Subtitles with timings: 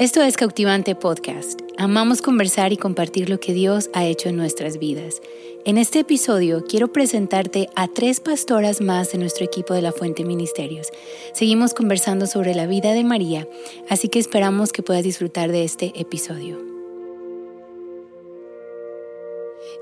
[0.00, 1.60] Esto es Cautivante Podcast.
[1.76, 5.20] Amamos conversar y compartir lo que Dios ha hecho en nuestras vidas.
[5.66, 10.24] En este episodio quiero presentarte a tres pastoras más de nuestro equipo de la Fuente
[10.24, 10.88] Ministerios.
[11.34, 13.46] Seguimos conversando sobre la vida de María,
[13.90, 16.58] así que esperamos que puedas disfrutar de este episodio.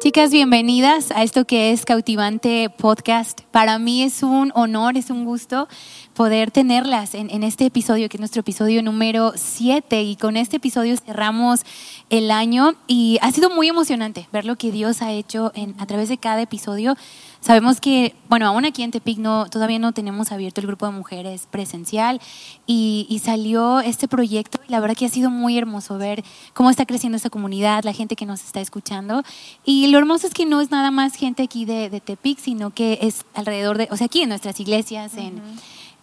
[0.00, 3.43] Chicas, bienvenidas a esto que es Cautivante Podcast.
[3.59, 5.66] Para mí es un honor, es un gusto
[6.14, 10.00] poder tenerlas en, este episodio, que es nuestro episodio número 7.
[10.00, 11.63] Y con este episodio cerramos
[12.08, 16.08] el año y ha sido muy emocionante ver lo que Dios ha hecho a través
[16.08, 16.96] de cada episodio.
[17.40, 20.93] Sabemos que, bueno, aún aquí en Tepic no, todavía no tenemos abierto el grupo de
[20.93, 22.21] mujeres presencial
[22.66, 26.86] y, salió este proyecto y la verdad que ha sido muy hermoso ver cómo está
[26.86, 29.22] creciendo esta comunidad, la gente que nos está escuchando.
[29.64, 32.98] Y lo hermoso es que no es nada más gente aquí de, Tepic, sino que
[33.02, 35.42] es alrededor de, o sea, aquí en nuestras iglesias, en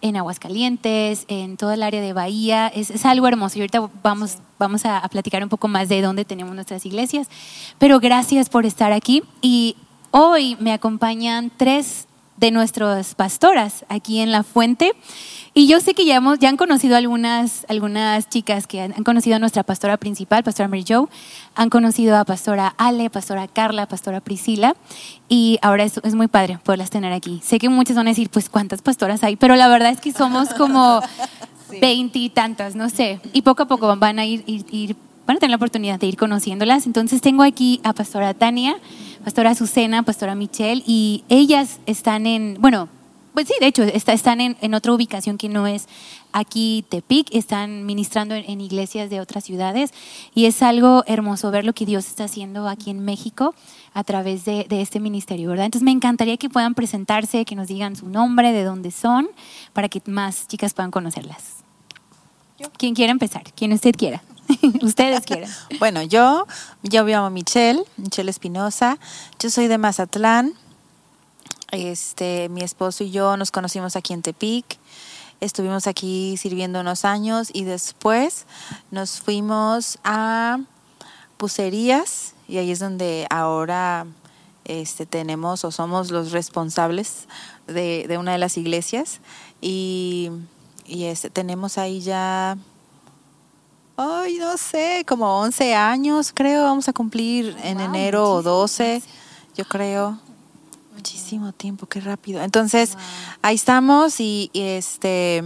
[0.02, 2.68] en Aguascalientes, en todo el área de Bahía.
[2.68, 6.26] Es, algo hermoso y ahorita vamos, vamos a, a, platicar un poco más de dónde
[6.26, 7.28] tenemos nuestras iglesias.
[7.78, 9.74] Pero gracias por estar aquí y
[10.18, 12.06] Hoy me acompañan tres
[12.38, 14.92] de nuestras pastoras aquí en La Fuente.
[15.58, 19.36] Y yo sé que ya, hemos, ya han conocido algunas, algunas chicas que han, conocido
[19.36, 21.08] a nuestra pastora principal, pastora Mary Jo,
[21.54, 24.76] han conocido a pastora Ale, pastora Carla, pastora Priscila,
[25.30, 27.40] y ahora es, es muy padre poderlas tener aquí.
[27.42, 29.36] Sé que muchas van a decir, pues, ¿cuántas pastoras hay?
[29.36, 31.00] Pero la verdad es que somos como
[31.80, 34.94] veintitantas, no sé, y poco a poco van a ir, ir, ir,
[35.26, 36.84] van a tener la oportunidad de ir conociéndolas.
[36.84, 38.76] Entonces tengo aquí a pastora Tania,
[39.24, 42.90] pastora Azucena, pastora Michelle, y ellas están en, bueno,
[43.36, 45.88] pues sí, de hecho, están en, otra ubicación que no es
[46.32, 49.90] aquí Tepic, están ministrando en, iglesias de otras ciudades
[50.34, 53.54] y es algo hermoso ver lo que Dios está haciendo aquí en México
[53.92, 55.66] a través de, este ministerio, ¿verdad?
[55.66, 59.28] Entonces me encantaría que puedan presentarse, que nos digan su nombre, de dónde son,
[59.74, 61.56] para que más chicas puedan conocerlas.
[62.78, 63.42] ¿Quién quiere empezar?
[63.54, 64.22] Quien usted quiera.
[64.80, 65.50] Ustedes quieran.
[65.78, 66.46] Bueno, yo,
[66.82, 68.98] yo me llamo Michelle, Michelle Espinosa.
[69.38, 70.54] Yo soy de Mazatlán.
[71.70, 74.78] Este, mi esposo y yo nos conocimos aquí en Tepic.
[75.40, 78.46] Estuvimos aquí sirviendo unos años y después
[78.90, 80.58] nos fuimos a
[81.36, 84.06] Pucerías y ahí es donde ahora
[84.64, 87.28] este, tenemos o somos los responsables
[87.66, 89.20] de, de una de las iglesias
[89.60, 90.30] y,
[90.86, 92.56] y este, tenemos ahí ya
[93.96, 99.02] ay, no sé, como 11 años, creo, vamos a cumplir en enero o 12,
[99.56, 100.18] yo creo.
[100.96, 102.42] Muchísimo tiempo, qué rápido.
[102.42, 102.96] Entonces,
[103.42, 105.44] ahí estamos y, este,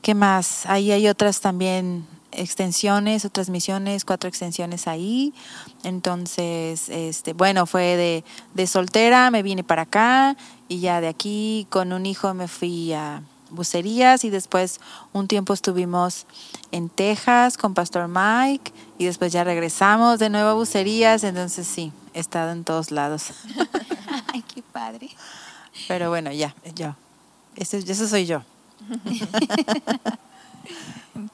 [0.00, 0.64] ¿qué más?
[0.64, 5.34] Ahí hay otras también extensiones, otras misiones, cuatro extensiones ahí.
[5.84, 8.24] Entonces, este, bueno, fue de,
[8.54, 12.94] de soltera, me vine para acá y ya de aquí con un hijo me fui
[12.94, 14.80] a bucerías y después
[15.12, 16.26] un tiempo estuvimos
[16.72, 21.92] en Texas con Pastor Mike y después ya regresamos de nuevo a bucerías, entonces sí,
[22.14, 23.32] he estado en todos lados.
[24.32, 25.10] Ay, qué padre.
[25.88, 26.94] Pero bueno, ya, yo.
[27.56, 28.42] Eso, eso soy yo.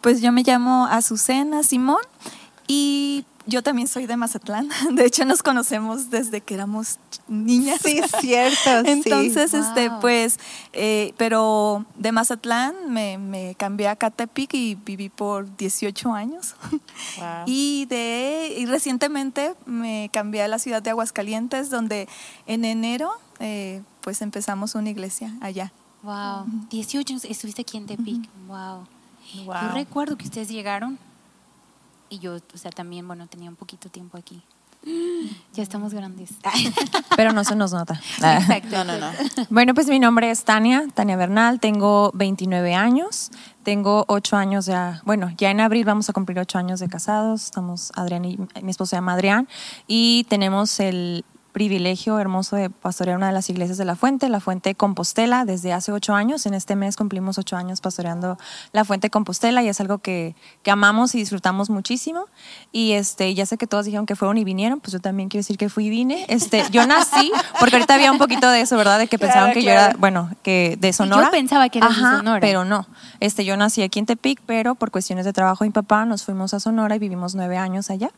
[0.01, 2.03] pues yo me llamo Azucena Simón
[2.67, 4.69] y yo también soy de Mazatlán.
[4.93, 6.99] De hecho, nos conocemos desde que éramos
[7.29, 7.81] niñas.
[7.83, 8.71] Sí, es cierto.
[8.85, 10.39] Entonces, este, pues,
[10.73, 16.55] eh, pero de Mazatlán me, me, cambié a Catepic y viví por 18 años.
[17.47, 22.09] Y de y recientemente me cambié a la ciudad de Aguascalientes, donde
[22.47, 23.11] en enero,
[23.41, 25.73] eh, pues, empezamos una iglesia allá.
[26.03, 26.47] Wow.
[26.71, 28.29] 18 años estuviste aquí en Tepic.
[28.47, 28.87] wow.
[29.45, 29.55] wow.
[29.63, 30.99] Yo recuerdo que ustedes llegaron
[32.13, 34.43] y yo, o sea, también, bueno, tenía un poquito tiempo aquí.
[35.55, 36.31] Ya estamos grandes.
[37.17, 38.01] Pero no se nos nota.
[38.17, 38.71] Exacto.
[38.71, 39.11] No, no, no.
[39.51, 43.31] Bueno, pues mi nombre es Tania, Tania Bernal, tengo 29 años,
[43.65, 47.45] tengo 8 años ya, bueno, ya en abril vamos a cumplir 8 años de casados,
[47.45, 49.47] estamos Adrián y mi esposo se llama Adrián,
[49.87, 54.41] y tenemos el privilegio hermoso de pastorear una de las iglesias de La Fuente, La
[54.41, 56.47] Fuente Compostela, desde hace ocho años.
[56.47, 58.39] En este mes cumplimos ocho años pastoreando
[58.73, 62.27] La Fuente Compostela y es algo que, que, amamos y disfrutamos muchísimo.
[62.73, 65.41] Y este, ya sé que todos dijeron que fueron y vinieron, pues yo también quiero
[65.41, 66.25] decir que fui y vine.
[66.29, 67.31] Este, yo nací,
[67.61, 68.99] porque ahorita había un poquito de eso, ¿verdad?
[68.99, 71.27] De que pensaban que yo era, bueno, que de Sonora.
[71.27, 72.41] Yo pensaba que era de Sonora.
[72.41, 72.87] Pero no.
[73.21, 76.55] Este, yo nací aquí en Tepic, pero por cuestiones de trabajo mi papá nos fuimos
[76.55, 78.11] a Sonora y vivimos nueve años allá.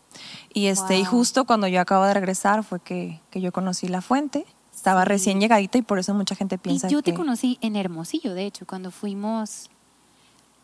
[0.54, 4.00] Y, este, y justo cuando yo acabo de regresar fue que, que yo conocí La
[4.00, 4.46] Fuente.
[4.74, 8.34] Estaba recién llegadita y por eso mucha gente piensa y yo te conocí en Hermosillo,
[8.34, 9.70] de hecho, cuando fuimos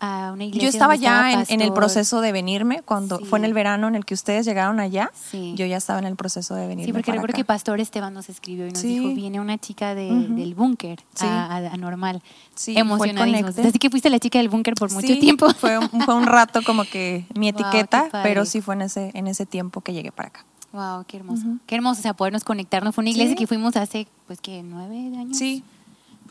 [0.00, 0.62] a una iglesia.
[0.62, 3.24] Yo estaba ya en, en el proceso de venirme, cuando Sí.
[3.26, 5.54] fue en el verano en el que ustedes llegaron allá, Sí.
[5.56, 7.36] yo ya estaba en el proceso de venirme Sí, porque recuerdo acá.
[7.36, 8.98] que Pastor Esteban nos escribió y nos Sí.
[8.98, 12.22] dijo, viene una chica de- del búnker a, a- Normal.
[12.66, 13.58] Emocionadísimos.
[13.58, 15.48] Así que fuiste la chica del búnker por mucho tiempo.
[15.60, 19.26] Fue un, fue un rato como que mi etiqueta, pero sí fue en ese, en
[19.26, 20.44] ese tiempo que llegué para acá.
[20.72, 21.44] Wow, qué hermoso.
[21.66, 22.94] Qué hermoso, o sea, podernos conectarnos.
[22.94, 25.36] Fue una iglesia que fuimos hace, pues, que nueve años.
[25.36, 25.64] Sí,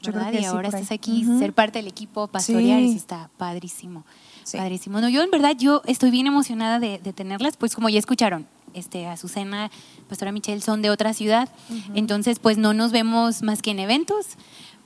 [0.02, 1.40] yo creo que y sí, ahora estás aquí, Ujú.
[1.40, 2.90] ser parte del equipo pastoreal, Sí.
[2.90, 4.06] eso está padrísimo.
[4.44, 4.58] Sí.
[4.58, 5.00] Padrísimo.
[5.02, 8.48] No, yo en verdad, yo estoy bien emocionada de, de tenerlas, pues como ya escucharon,
[8.74, 9.70] este, Azucena,
[10.08, 11.50] Pastora Michelle son de otra ciudad,
[11.96, 14.26] entonces pues no nos vemos más que en eventos.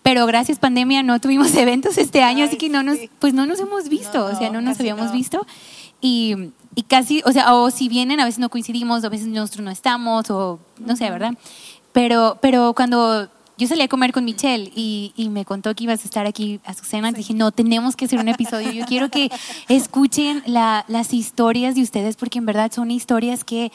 [0.01, 3.45] Pero gracias pandemia no tuvimos eventos este año, así Ay, que no nos, pues no
[3.45, 5.11] nos hemos visto, No, o sea, no, no nos habíamos no.
[5.13, 5.45] visto.
[6.01, 6.35] Y,
[6.75, 9.71] y casi, o sea, o si vienen, a veces no coincidimos, a veces nosotros no
[9.71, 11.35] estamos, o no sé, ¿verdad?
[11.93, 13.29] Pero, pero cuando
[13.63, 16.59] yo salí a comer con Michelle y, y me contó que ibas a estar aquí
[16.65, 18.71] a su cena, dije, no, tenemos que hacer un episodio.
[18.71, 19.29] Yo quiero que
[19.69, 23.71] escuchen la- las historias de ustedes, porque en verdad son historias que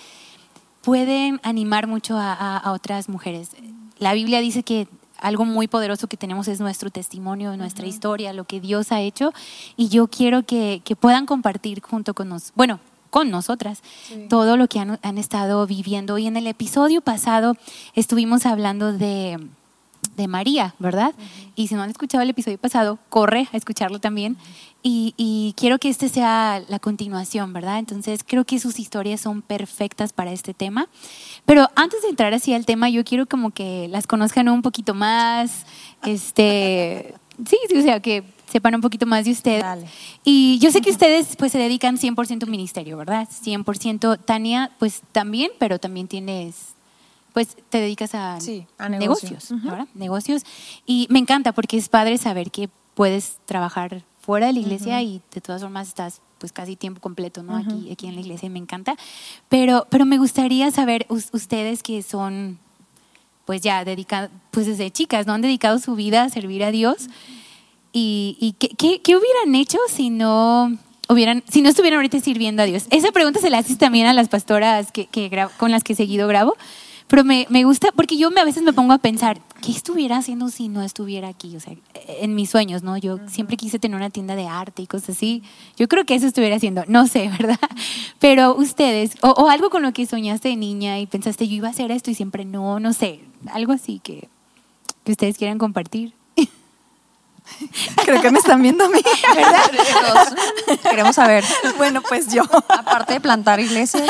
[0.83, 3.51] pueden animar mucho a, a- a otras mujeres.
[3.99, 4.89] La Biblia dice que
[5.19, 9.33] algo muy poderoso que tenemos es nuestro testimonio, nuestra historia, lo que Dios ha hecho,
[9.77, 12.79] y yo quiero que, que puedan compartir junto con nosotros, bueno,
[13.11, 13.83] con nosotras,
[14.29, 16.19] todo lo que han, han estado viviendo.
[16.19, 17.57] Y en el episodio pasado
[17.95, 19.39] estuvimos hablando de,
[20.19, 21.15] de María, ¿verdad?
[21.55, 24.37] Y si no han escuchado el episodio pasado, corre a escucharlo también.
[24.83, 27.79] Y, y quiero que este sea la continuación, ¿verdad?
[27.79, 30.89] Entonces creo que sus historias son perfectas para este tema.
[31.47, 34.95] Pero antes de entrar así al tema, yo quiero como que las conozcan un poquito
[34.95, 35.65] más,
[36.05, 37.15] este,
[37.47, 39.63] sí, sí, o sea, que sepan un poquito más de ustedes.
[39.63, 39.87] Dale.
[40.25, 43.29] Y yo sé que ustedes pues se dedican 100% a un ministerio, ¿verdad?
[43.29, 44.19] 100%.
[44.25, 46.75] Tania, pues también, pero también tienes,
[47.39, 49.57] pues te dedicas a, Sí, a negocios, negocio.
[49.59, 49.69] Ujú.
[49.71, 49.87] ¿verdad?
[49.95, 50.43] Negocios.
[50.87, 55.23] Y me encanta porque es padre saber que puedes trabajar fuera de la iglesia y
[55.33, 57.57] de todas formas estás pues casi tiempo completo, ¿no?
[57.57, 58.97] Aquí, aquí en la iglesia y me encanta.
[59.49, 62.59] Pero, pero me gustaría saber, us- ustedes que son
[63.45, 65.33] pues ya dedicados, pues desde chicas, ¿no?
[65.35, 67.09] Han dedicado su vida a servir a Dios.
[67.93, 70.77] ¿Y, y qué, qué- qué hubieran hecho si no
[71.09, 72.87] hubieran, si no estuvieran ahorita sirviendo a Dios?
[72.91, 75.95] Esa pregunta se la haces también a las pastoras que, que gra- con las que
[75.95, 76.57] seguido grabo.
[77.09, 80.19] Pero me, me gusta, porque yo me- a veces me pongo a pensar, ¿qué estuviera
[80.19, 81.57] haciendo si no estuviera aquí?
[81.57, 81.73] O sea,
[82.21, 82.97] en mis sueños, ¿no?
[82.99, 85.43] Yo siempre quise tener una tienda de arte y cosas así.
[85.77, 87.59] Yo creo que eso estuviera haciendo, no sé, ¿verdad?
[88.19, 91.69] Pero ustedes, o, o algo con lo que soñaste de niña y pensaste, yo iba
[91.69, 93.21] a hacer esto y siempre no, no sé,
[93.53, 94.29] algo así que,
[95.05, 96.13] que ustedes quieran compartir.
[98.05, 99.01] Creo que me están viendo a mí.
[99.03, 101.43] Todos queremos saber,
[101.79, 102.43] bueno, pues yo.
[102.69, 104.07] aparte de plantar iglesias,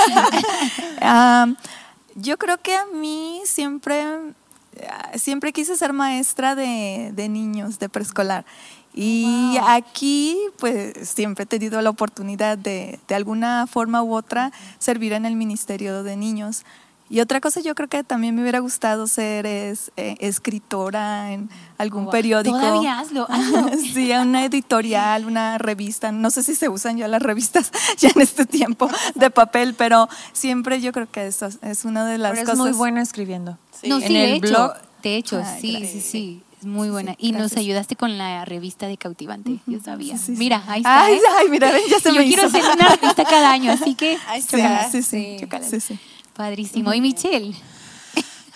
[1.00, 1.46] Ah,
[2.20, 4.05] yo creo que a mí siempre,
[5.15, 8.44] siempre quise ser maestra de, de niños, de preescolar.
[8.94, 15.12] Y aquí, pues, siempre he tenido la oportunidad de, de alguna forma u otra, servir
[15.12, 16.65] en el Ministerio de Niños.
[17.10, 21.49] Y otra cosa yo creo que también me hubiera gustado ser es eh, escritora en
[21.78, 22.12] algún Wow.
[22.12, 22.58] periódico.
[22.58, 23.70] Todavía hazlo, hazlo.
[23.94, 26.12] Sí, una editorial, una revista.
[26.12, 30.08] No sé si se usan ya las revistas ya en este tiempo de papel, pero
[30.32, 32.58] siempre yo creo que eso es una de las pero es cosas.
[32.58, 33.58] muy buena escribiendo.
[33.84, 34.72] No, En sí, de el hecho, blog.
[35.02, 35.93] de hecho, Ay, sí, gracias.
[35.93, 37.12] sí, sí, es muy buena.
[37.12, 40.19] Sí, y nos ayudaste con la revista de Cautivante, yo sabía.
[40.19, 40.38] Sí, sí, sí.
[40.38, 41.05] Mira, ahí está.
[41.05, 41.20] Ay, ¿eh?
[41.38, 42.58] ay, mira, ya se yo me quiero hizo.
[42.58, 44.58] hacer una revista cada año, así que Ay, Sí,
[44.90, 45.38] sí, sí,
[45.70, 45.99] sí, sí.
[46.38, 46.94] Padrísimo.
[46.94, 47.55] Y Michelle,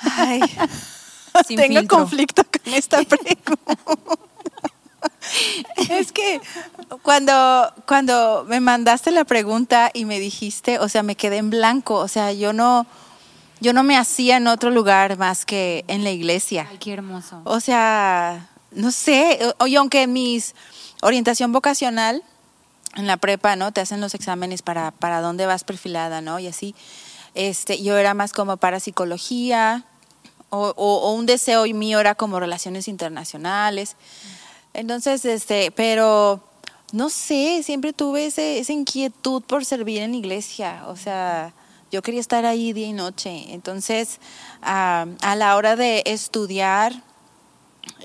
[0.01, 0.41] Ay,
[1.47, 1.99] Sin tengo filtro.
[1.99, 3.77] conflicto con esta pregunta.
[5.91, 6.41] es que
[7.03, 11.97] cuando, cuando me mandaste la pregunta y me dijiste, o sea, me quedé en blanco,
[11.97, 12.87] o sea, yo no,
[13.61, 16.67] yo no me hacía en otro lugar más que en la iglesia.
[16.71, 17.41] ay, qué hermoso.
[17.45, 20.55] O sea, no sé, y aunque mis
[21.03, 22.23] orientación vocacional,
[22.95, 23.73] en la prepa, ¿no?
[23.73, 26.39] Te hacen los exámenes para, para dónde vas perfilada, ¿no?
[26.39, 26.75] Y así.
[27.35, 29.85] Este, yo era más como para psicología,
[30.51, 33.97] o, un deseo mío era como relaciones internacionales.
[34.75, 36.43] Entonces, este, pero
[36.93, 40.85] no sé, siempre tuve ese, esa inquietud por servir en iglesia.
[40.89, 41.55] O sea,
[41.91, 43.47] yo quería estar ahí día y noche.
[43.55, 44.19] Entonces,
[44.63, 47.03] ah, a la hora de estudiar,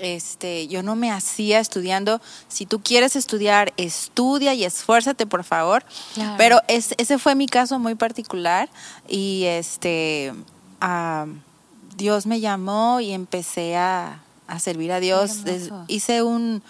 [0.00, 2.20] este, yo no me hacía estudiando.
[2.48, 5.84] Si tú quieres estudiar, estudia y esfuérzate, por favor.
[6.14, 6.34] Claro.
[6.38, 8.68] Pero es- ese fue mi caso muy particular
[9.08, 10.32] y este,
[10.80, 11.26] ah,
[11.96, 15.44] Dios me llamó y empecé a, a servir a Dios.
[15.88, 16.62] Hice un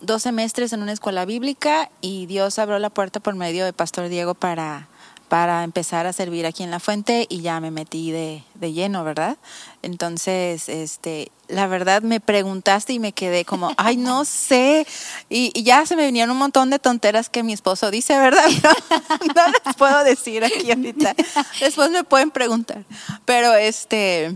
[0.00, 4.08] dos semestres en una escuela bíblica y Dios abrió la puerta por medio de Pastor
[4.08, 4.86] Diego para
[5.28, 9.04] para empezar a servir aquí en la fuente y ya me metí de, de, lleno,
[9.04, 9.36] ¿verdad?
[9.82, 14.86] Entonces, este, la verdad me preguntaste y me quedé como, ay, no sé.
[15.28, 18.44] Y, y ya se me venían un montón de tonteras que mi esposo dice, ¿verdad?
[18.58, 21.14] No, no les puedo decir aquí ahorita.
[21.60, 22.84] Después me pueden preguntar.
[23.24, 24.34] Pero este,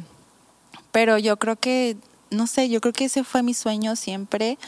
[0.91, 1.97] pero yo creo que
[2.33, 4.59] no sé, yo creo que ese fue mi sueño siempre.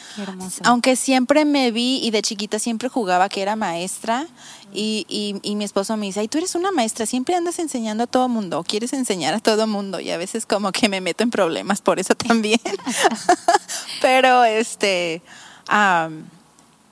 [0.64, 4.26] Aunque siempre me vi y de chiquita siempre jugaba que era maestra
[4.72, 8.04] y, y, y, mi esposo me dice, ay, tú eres una maestra, siempre andas enseñando
[8.04, 11.22] a todo mundo, quieres enseñar a todo mundo y a veces como que me meto
[11.22, 12.60] en problemas por eso también.
[14.00, 15.22] Pero este...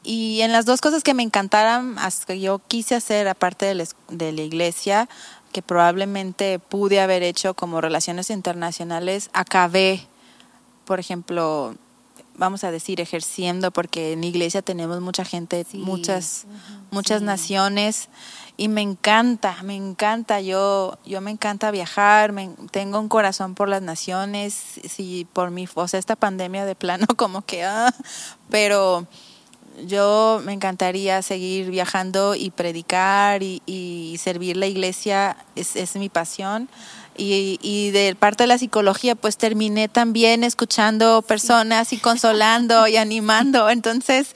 [0.02, 4.32] y en las dos cosas que me encantaran, que yo quise hacer aparte de de
[4.32, 5.08] la iglesia,
[5.52, 10.08] que probablemente pude haber hecho como relaciones internacionales, acabé
[10.84, 11.76] por ejemplo,
[12.36, 16.46] vamos a decir, ejerciendo, porque en la iglesia tenemos mucha gente, muchas,
[16.90, 18.08] muchas naciones,
[18.56, 23.68] y me encanta, me encanta, yo, yo me encanta viajar, me, tengo un corazón por
[23.68, 27.94] las naciones, si por mi, o sea, esta pandemia de plano como que, ah,
[28.50, 29.06] pero
[29.86, 36.08] yo me encantaría seguir viajando y predicar y, y servir la iglesia, es, es mi
[36.08, 36.68] pasión
[37.16, 42.96] y, y, de parte de la psicología, pues terminé también escuchando personas y consolando y
[42.96, 43.68] animando.
[43.68, 44.34] Entonces,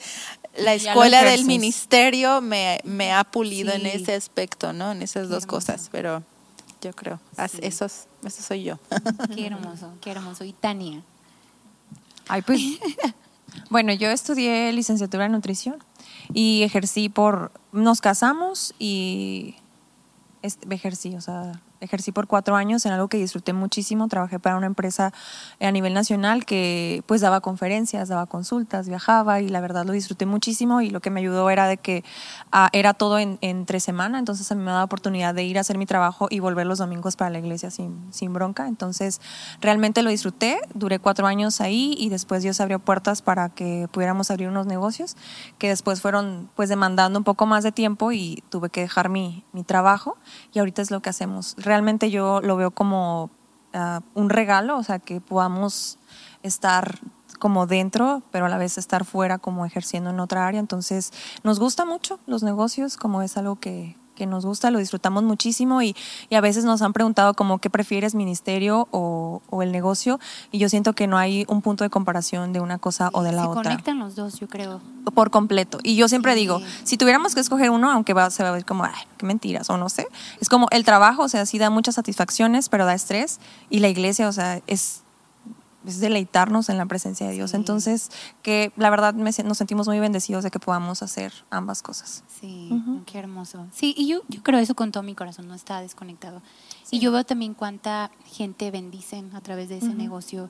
[0.57, 4.91] la escuela del ministerio me, me ha pulido en ese aspecto, ¿no?
[4.91, 6.23] En esas dos cosas, pero
[6.81, 7.19] yo creo,
[7.61, 8.79] eso, eso soy yo.
[9.35, 10.43] Qué hermoso, qué hermoso.
[10.43, 11.01] Y Tania.
[12.27, 12.61] Ay, pues,
[13.69, 15.83] bueno, yo estudié licenciatura en nutrición
[16.33, 19.55] y ejercí por, nos casamos y
[20.69, 24.07] ejercí, o sea, ejercí por cuatro años en algo que disfruté muchísimo.
[24.07, 25.13] Trabajé para una empresa
[25.59, 30.25] a nivel nacional que pues daba conferencias, daba consultas, viajaba y la verdad lo disfruté
[30.25, 32.03] muchísimo y lo que me ayudó era de que
[32.51, 35.61] ah, era todo en, entre semana, entonces a mí me daba oportunidad de ir a
[35.61, 38.67] hacer mi trabajo y volver los domingos para la iglesia sin, sin bronca.
[38.67, 39.21] Entonces
[39.61, 44.31] realmente lo disfruté, duré cuatro años ahí y después Dios abrió puertas para que pudiéramos
[44.31, 45.15] abrir unos negocios
[45.57, 49.43] que después fueron pues demandando un poco más de tiempo y tuve que dejar mi,
[49.53, 50.17] mi trabajo
[50.53, 53.29] y ahorita es lo que hacemos realmente yo lo veo como
[53.73, 55.99] ah, un regalo, o sea, que podamos
[56.43, 56.99] estar
[57.39, 60.59] como dentro, pero a la vez estar fuera como ejerciendo en otra área.
[60.59, 65.23] Entonces, nos gusta mucho los negocios, como es algo que, que nos gusta, lo disfrutamos
[65.23, 65.95] muchísimo y,
[66.29, 70.19] y, a veces nos han preguntado como qué prefieres, ministerio o, o, el negocio
[70.51, 73.31] y yo siento que no hay un punto de comparación de una cosa o de
[73.31, 73.63] la otra.
[73.63, 74.81] Se conectan los dos, yo creo.
[75.13, 75.79] Por completo.
[75.83, 76.39] Y yo siempre sí.
[76.39, 79.25] digo, si tuviéramos que escoger uno, aunque va, se va a ver como, ay, qué
[79.25, 80.07] mentiras o no sé,
[80.41, 83.87] es como el trabajo, o sea, sí da muchas satisfacciones, pero da estrés y la
[83.87, 85.03] iglesia, o sea, es
[85.85, 87.51] es deleitarnos en la presencia de Dios.
[87.51, 87.57] Sí.
[87.57, 88.09] Entonces,
[88.41, 92.23] que la verdad me, nos sentimos muy bendecidos de que podamos hacer ambas cosas.
[92.39, 93.05] Sí, uh -huh.
[93.05, 93.67] qué hermoso.
[93.71, 96.41] Sí, y yo, yo creo eso con todo mi corazón, no está desconectado.
[96.83, 96.97] Sí.
[96.97, 99.97] Y yo veo también cuánta gente bendicen a través de ese uh -huh.
[99.97, 100.49] negocio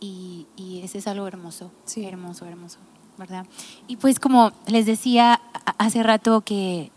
[0.00, 2.04] y, y ese es algo hermoso, sí.
[2.04, 2.78] hermoso, hermoso,
[3.18, 3.46] ¿verdad?
[3.86, 5.40] Y pues como les decía
[5.78, 6.90] hace rato que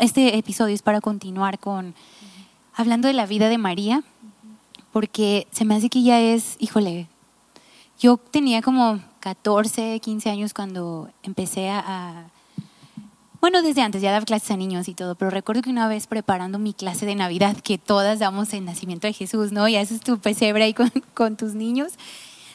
[0.00, 2.46] este episodio es para continuar con, uh -huh.
[2.74, 4.04] hablando de la vida de María,
[4.94, 7.08] porque se me hace que ya es, híjole,
[7.98, 12.30] yo tenía como 14, 15 años cuando empecé a,
[13.40, 16.06] bueno, desde antes ya daba clases a niños y todo, pero recuerdo que una vez
[16.06, 19.66] preparando mi clase de Navidad, que todas damos el nacimiento de Jesús, ¿no?
[19.66, 21.94] Y haces tu pesebre ahí con, tus niños,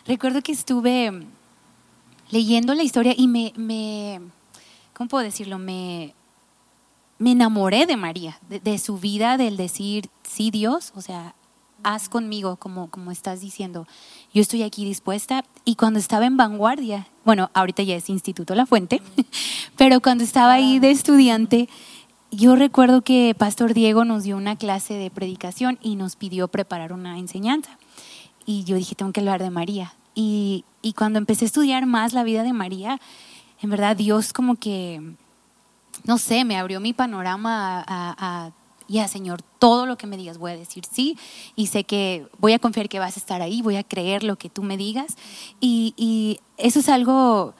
[0.08, 1.12] recuerdo que estuve
[2.30, 4.22] leyendo la historia y me, me
[4.94, 5.60] ¿cómo puedo decirlo?
[5.60, 6.14] Me,
[7.18, 11.36] me enamoré de María, de, de su vida, del decir, sí Dios, o sea,
[11.84, 13.88] haz conmigo como, como estás diciendo.
[14.34, 15.44] Yo estoy aquí dispuesta.
[15.66, 19.02] Y cuando estaba en vanguardia, bueno, ahorita ya es Instituto La Fuente,
[19.78, 21.70] pero cuando estaba ahí de estudiante,
[22.32, 26.94] yo recuerdo que Pastor Diego nos dio una clase de predicación y nos pidió preparar
[26.94, 27.78] una enseñanza.
[28.46, 29.94] Y yo dije, tengo que hablar de María.
[30.16, 33.00] Y, y cuando empecé a estudiar más la vida de María,
[33.62, 35.16] en verdad Dios como que,
[36.04, 38.52] no sé, me abrió mi panorama a, a, a
[38.90, 41.18] ya Señor, todo lo que me digas voy a decir sí
[41.56, 44.38] y sé que voy a confiar que vas a estar ahí, voy a creer lo
[44.38, 45.16] que tú me digas
[45.62, 47.54] y, y eso es algo,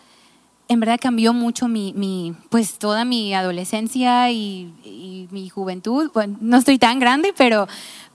[0.68, 6.38] en verdad cambió mucho mi, mi pues toda mi adolescencia y, y, mi juventud, bueno,
[6.42, 7.68] no estoy tan grande, pero,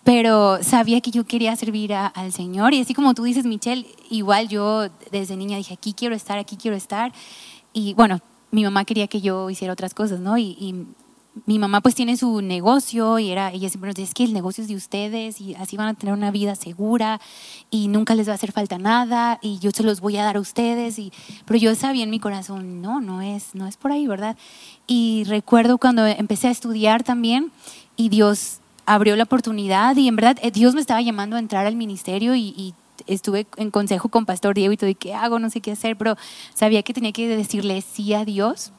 [0.03, 2.75] pero sabía que yo quería servir a, al Señor.
[2.75, 6.57] Y así como tú dices, Michelle, igual yo desde niña dije, aquí quiero estar, aquí
[6.57, 7.13] quiero estar
[7.73, 8.21] y bueno,
[8.53, 10.39] mi mamá quería que yo hiciera otras cosas, ¿no?
[10.39, 10.87] Y, y
[11.47, 14.63] mi mamá pues tiene su negocio y era, ella siempre decía, es que el negocio
[14.63, 17.21] es de ustedes y así van a tener una vida segura
[17.71, 20.37] y nunca les va a hacer falta nada y yo se los voy a dar
[20.37, 20.99] a ustedes.
[20.99, 21.13] Y,
[21.45, 24.37] pero yo sabía en mi corazón, no, no es, no es por ahí, ¿verdad?
[24.87, 27.51] Y recuerdo cuando empecé a estudiar también
[27.97, 31.67] y Dios abrió la oportunidad y en verdad eh, Dios me estaba llamando a entrar
[31.67, 32.75] al ministerio y, y
[33.07, 35.41] estuve en consejo con Pastor Diego y todo, ¿y qué hago?
[35.41, 36.17] No sé qué hacer, pero
[36.55, 38.73] sabía que tenía que decirle sí a Dios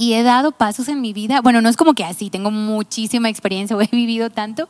[0.00, 1.42] y he dado pasos en mi vida.
[1.42, 4.66] Bueno, no es como que así, tengo muchísima experiencia o he vivido tanto,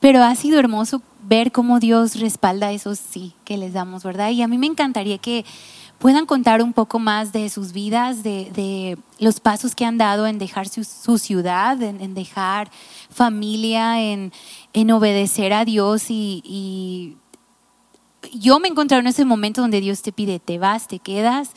[0.00, 4.30] pero ha sido hermoso ver cómo Dios respalda esos sí que les damos, ¿verdad?
[4.30, 5.44] Y a mí me encantaría que
[6.00, 10.40] puedan contar un poco más de sus vidas, de, los pasos que han dado en
[10.40, 12.68] dejar su, ciudad, en, dejar
[13.10, 14.32] familia, en,
[14.90, 17.16] obedecer a Dios y, y
[18.36, 21.52] yo me he encontrado en ese momento donde Dios te pide, te vas, te quedas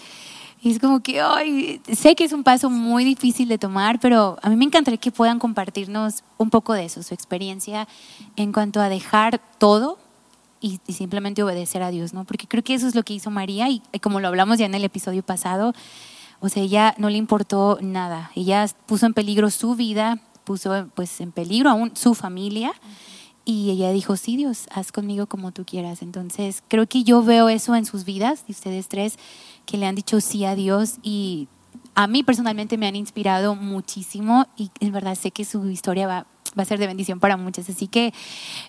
[0.62, 4.38] y es como que, ay, sé que es un paso muy difícil de tomar, pero
[4.42, 7.88] a mí me encantaría que puedan compartirnos un poco de eso, su experiencia
[8.36, 10.00] en cuanto a dejar todo
[10.60, 12.24] y, simplemente obedecer a Dios, ¿no?
[12.24, 14.74] Porque creo que eso es lo que hizo María y, como lo hablamos ya en
[14.74, 15.74] el episodio pasado,
[16.40, 18.32] o sea, ella no le importó nada.
[18.36, 22.74] Ella puso en peligro su vida, puso pues en peligro aún su familia.
[23.50, 26.02] Y ella dijo, sí, Dios, haz conmigo como tú quieras.
[26.02, 29.18] Entonces, creo que yo veo eso en sus vidas, de ustedes tres,
[29.66, 31.48] que le han dicho sí a Dios y
[31.96, 36.26] a mí personalmente me han inspirado muchísimo y en verdad sé que su historia va,
[36.60, 37.70] va a ser de bendición para muchos.
[37.70, 38.14] Así que,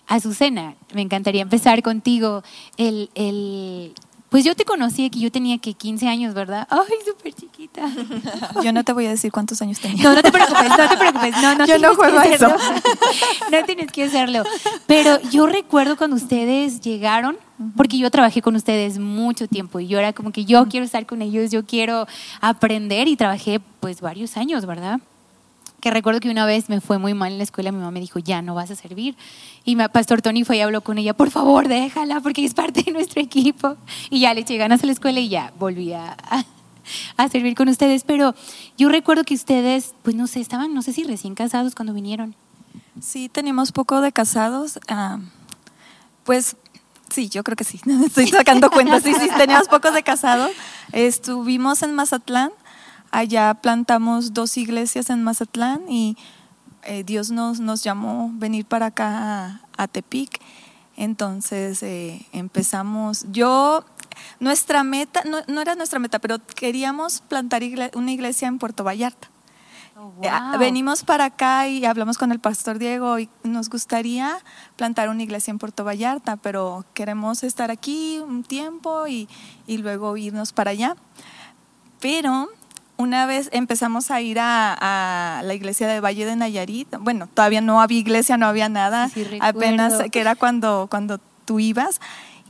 [0.07, 2.41] Azucena, me encantaría empezar contigo.
[2.77, 3.93] El, el,
[4.29, 6.67] pues yo te conocí aquí, yo tenía que 15 años, ¿verdad?
[6.71, 7.89] Ay, súper chiquita.
[8.63, 10.03] Yo no te voy a decir cuántos años tenía.
[10.03, 11.35] No, no te preocupes, no te preocupes.
[11.41, 12.47] No, no yo no juego a eso.
[13.51, 14.43] No tienes que hacerlo.
[14.85, 17.37] Pero yo recuerdo cuando ustedes llegaron,
[17.75, 21.05] porque yo trabajé con ustedes mucho tiempo y yo era como que yo quiero estar
[21.05, 22.07] con ellos, yo quiero
[22.41, 24.99] aprender y trabajé pues varios años, ¿verdad?
[25.79, 27.99] Que recuerdo que una vez me fue muy mal en la escuela, mi mamá me
[27.99, 29.15] dijo, ya no vas a servir.
[29.63, 32.91] Y Pastor Tony fue y habló con ella, por favor, déjala, porque es parte de
[32.91, 33.77] nuestro equipo.
[34.09, 36.17] Y ya le eché ganas a la escuela y ya volví a,
[37.31, 38.03] servir con ustedes.
[38.03, 38.35] Pero
[38.77, 42.35] yo recuerdo que ustedes, pues no sé, estaban, no sé si recién casados cuando vinieron.
[43.01, 44.79] Sí, teníamos poco de casados.
[44.89, 45.19] Ah,
[46.25, 46.57] pues
[47.09, 47.79] sí, yo creo que sí.
[48.05, 49.03] Estoy sacando cuentas.
[49.03, 50.51] Sí, sí, teníamos poco de casados.
[50.91, 52.51] Estuvimos en Mazatlán
[53.11, 56.15] Allá plantamos dos iglesias en Mazatlán y
[56.83, 60.39] eh, Dios nos, nos llamó venir para acá a, Tepic.
[60.95, 63.83] Entonces eh, empezamos, yo,
[64.39, 67.63] nuestra meta, no, era nuestra meta, pero queríamos plantar
[67.95, 69.29] una iglesia en Puerto Vallarta.
[69.97, 74.37] Oh, eh, venimos para acá y hablamos con el pastor Diego y nos gustaría
[74.75, 79.27] plantar una iglesia en Puerto Vallarta, pero queremos estar aquí un tiempo y,
[79.67, 80.95] y luego irnos para allá.
[81.99, 82.49] Pero
[82.99, 86.97] una vez empezamos a ir a, la iglesia de Valle de Nayarit.
[86.99, 89.09] Bueno, todavía no había iglesia, no había nada,
[89.39, 92.01] apenas que era cuando, cuando tú ibas.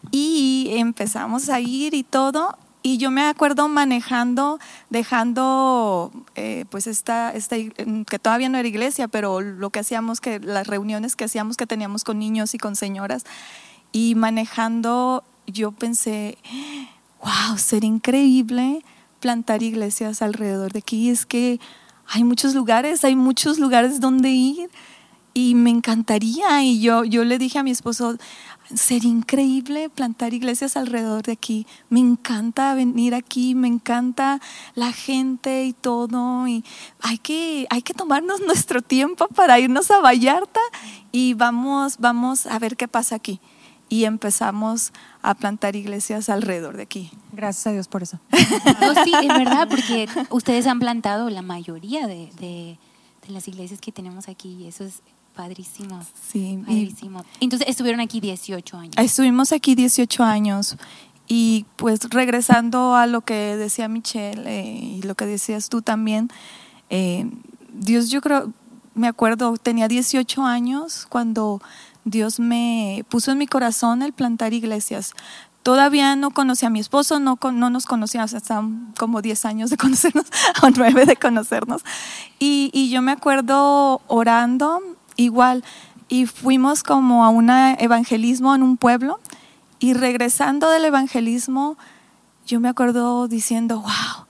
[0.09, 2.57] Y empezamos a ir y todo.
[2.81, 4.57] Y yo me acuerdo manejando,
[4.89, 10.39] dejando, eh, pues esta, esta, que todavía no era iglesia, pero lo que hacíamos, que
[10.39, 13.23] las reuniones que hacíamos que teníamos con niños y con señoras,
[13.91, 16.39] y manejando, yo pensé,
[17.21, 18.83] wow, sería increíble
[19.19, 21.09] plantar iglesias alrededor de aquí.
[21.09, 21.59] Es que
[22.07, 24.69] hay muchos lugares, hay muchos lugares donde ir
[25.33, 26.63] y me encantaría.
[26.63, 28.17] Y yo, yo le dije a mi esposo,
[28.73, 31.67] sería increíble plantar iglesias alrededor de aquí.
[31.89, 34.39] Me encanta venir aquí, me encanta
[34.75, 36.47] la gente y todo.
[36.47, 36.63] Y
[37.01, 40.61] hay que, hay que tomarnos nuestro tiempo para irnos a Vallarta
[41.11, 43.39] y vamos, vamos a ver qué pasa aquí
[43.89, 47.11] y empezamos a plantar iglesias alrededor de aquí.
[47.33, 48.19] Gracias a Dios por eso.
[48.79, 52.77] No, sí, es verdad, porque ustedes han plantado la mayoría de, de,
[53.27, 55.01] las iglesias que tenemos aquí y eso es
[55.35, 56.03] padrísimo.
[56.31, 56.59] Sí.
[56.65, 57.23] Padrísimo.
[57.39, 58.95] Entonces estuvieron aquí 18 años.
[58.97, 60.77] Estuvimos aquí 18 años
[61.27, 66.29] y pues regresando a lo que decía Michelle eh, y lo que decías tú también,
[66.89, 67.29] eh,
[67.71, 68.51] Dios yo creo,
[68.95, 71.61] me acuerdo, tenía 18 años cuando
[72.09, 75.13] Dios me puso en mi corazón el plantar iglesias.
[75.63, 78.63] Todavía no conocía a mi esposo, no, no nos conocíamos hasta
[78.97, 80.25] como 10 años de conocernos,
[80.63, 81.83] o 9 de conocernos.
[82.39, 84.81] Y, y yo me acuerdo orando
[85.15, 85.63] igual,
[86.07, 89.19] y fuimos como a un evangelismo en un pueblo,
[89.79, 91.77] y regresando del evangelismo,
[92.45, 94.25] yo me acuerdo diciendo, wow,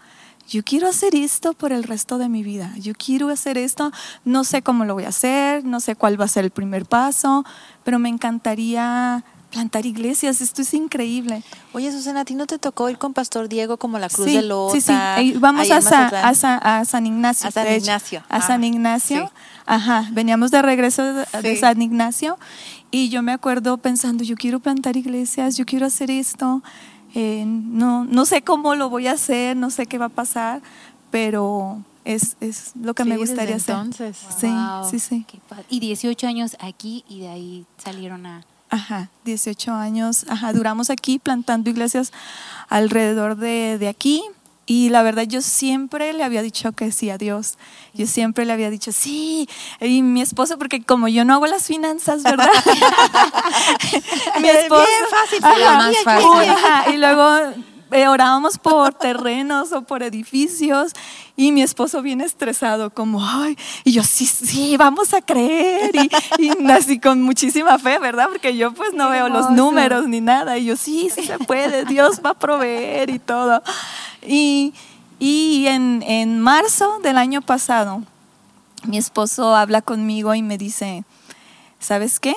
[0.49, 3.91] yo quiero hacer esto por el resto de mi vida, yo quiero hacer esto,
[4.25, 6.85] no sé cómo lo voy a hacer, no sé cuál va a ser el primer
[6.85, 7.45] paso,
[7.83, 11.41] pero me encantaría plantar iglesias, esto es increíble.
[11.73, 14.35] Oye, Susana, ¿a ti no te tocó ir con Pastor Diego como la Cruz sí,
[14.35, 14.73] de Lota?
[14.75, 17.47] Sí, sí, vamos a, Sa- a, Sa- a San Ignacio.
[17.47, 17.77] A San de.
[17.77, 18.19] Ignacio.
[18.29, 19.25] A Ah, San Ignacio.
[19.25, 19.33] sí.
[19.65, 21.61] Ajá, veníamos de regreso de, de Sí.
[21.61, 22.37] San Ignacio
[22.91, 26.61] y yo me acuerdo pensando, yo quiero plantar iglesias, yo quiero hacer esto,
[27.15, 30.61] eh, no, no sé cómo lo voy a hacer, no sé qué va a pasar,
[31.11, 33.75] pero es, es lo que Sí, me desde gustaría hacer.
[33.75, 34.17] entonces.
[34.37, 35.25] Sí, Wow, sí, sí.
[35.69, 38.43] Y 18 años aquí y de ahí salieron a...
[38.71, 42.11] Ajá, 18 años, ajá, duramos aquí plantando iglesias
[42.69, 44.21] alrededor de, de aquí.
[44.71, 47.57] Y la verdad yo siempre le había dicho que sí a Dios.
[47.95, 49.49] Yo siempre le había dicho sí.
[49.81, 52.47] Y mi esposo, porque como yo no hago las finanzas, ¿verdad?
[54.39, 54.85] mi esposo.
[54.85, 56.27] Bien fácil, Ajá, la más fácil.
[56.29, 57.51] uy, ajá, Y luego
[57.91, 60.93] orábamos por terrenos o por edificios
[61.35, 65.91] y mi esposo bien estresado, como, ay, y yo, sí, sí, vamos a creer.
[65.95, 66.09] Y,
[66.43, 68.27] y así con muchísima fe, ¿verdad?
[68.29, 70.57] Porque yo pues no veo los números ni nada.
[70.57, 73.63] Y yo, sí, sí se puede, Dios va a proveer y todo.
[74.21, 74.73] Y,
[75.17, 78.03] y en, en marzo del año pasado,
[78.83, 81.03] mi esposo habla conmigo y me dice,
[81.79, 82.35] ¿sabes qué?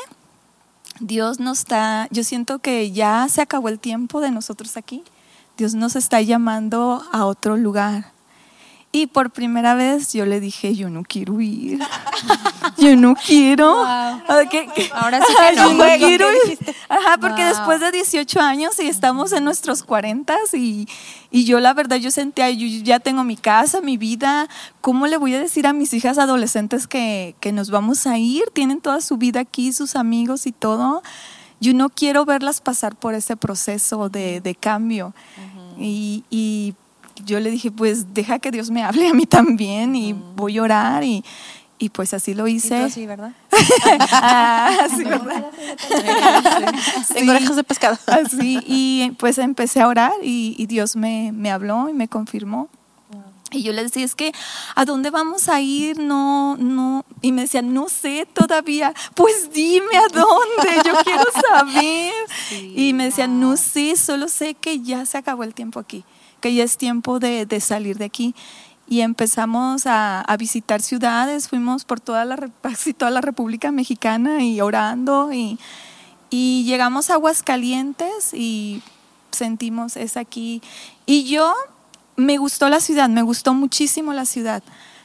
[1.01, 5.03] Dios nos está, yo siento que ya se acabó el tiempo de nosotros aquí.
[5.57, 8.13] Dios nos está llamando a otro lugar.
[8.95, 11.79] Y por primera vez yo le dije, yo no quiero ir.
[12.79, 13.75] Yo no quiero.
[13.85, 14.91] Ah, ¿qué- qué?
[14.95, 15.71] Ahora sí que yo no.
[15.71, 16.59] no Juego, quiero ¿qué ir.
[16.89, 17.49] Ajá, porque Wow.
[17.51, 20.89] después de 18 años y estamos en nuestros 40 y,
[21.31, 24.49] y yo la verdad yo sentía, yo ya tengo mi casa, mi vida,
[24.81, 28.45] ¿cómo le voy a decir a mis hijas adolescentes que, que nos vamos a ir?
[28.53, 31.03] Tienen toda su vida aquí, sus amigos y todo.
[31.63, 35.15] Yo no quiero verlas pasar por ese proceso de, de cambio.
[35.79, 36.75] y, y
[37.25, 40.63] yo le dije, pues deja que Dios me hable a mí también y voy a
[40.63, 41.23] orar y,
[41.79, 42.77] y pues así lo Y tú hice.
[42.79, 43.33] así, ¿verdad?
[44.11, 45.45] Ah, sí, ¿verdad?
[47.15, 47.99] Tengo orejas de pescado.
[48.07, 52.69] Así, y pues empecé a orar y, y Dios me, me habló y me confirmó.
[53.53, 54.33] Y yo le decía, es que,
[54.75, 55.99] ¿a dónde vamos a ir?
[55.99, 57.05] No, no.
[57.21, 58.95] Y me decía, no sé todavía.
[59.15, 62.13] Pues dime a dónde, yo quiero saber.
[62.51, 66.05] y me decía, no sé, solo sé que ya se acabó el tiempo aquí,
[66.41, 68.35] que ya es tiempo de, de salir de aquí.
[68.89, 74.43] Y empezamos a, a visitar ciudades, fuimos por toda la, casi toda la República Mexicana
[74.43, 75.59] y orando y,
[76.31, 78.83] y llegamos a Aguascalientes y
[79.31, 80.63] sentimos es aquí.
[81.07, 81.55] Y yo
[82.23, 84.63] me gustó la ciudad, me gustó muchísimo la ciudad.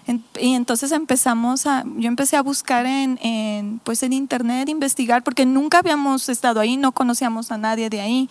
[0.08, 5.21] En- y entonces empezamos a, yo empecé a buscar en, en, pues en internet, investigar,
[5.23, 8.30] porque nunca habíamos estado ahí, no conocíamos a nadie de ahí.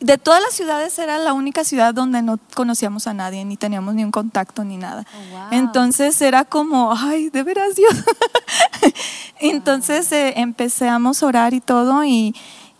[0.00, 3.94] De todas las ciudades era la única ciudad donde no conocíamos a nadie, ni teníamos
[3.94, 5.06] ni un contacto ni nada.
[5.16, 5.46] Oh, wow.
[5.52, 7.92] Entonces era como, ay, de veras Dios.
[9.40, 12.34] Entonces eh, empezamos a orar y todo y,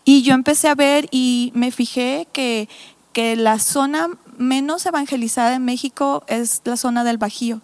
[0.05, 2.69] y yo empecé a ver y me fijé que,
[3.13, 7.61] que la zona menos evangelizada de México es la zona del Bajío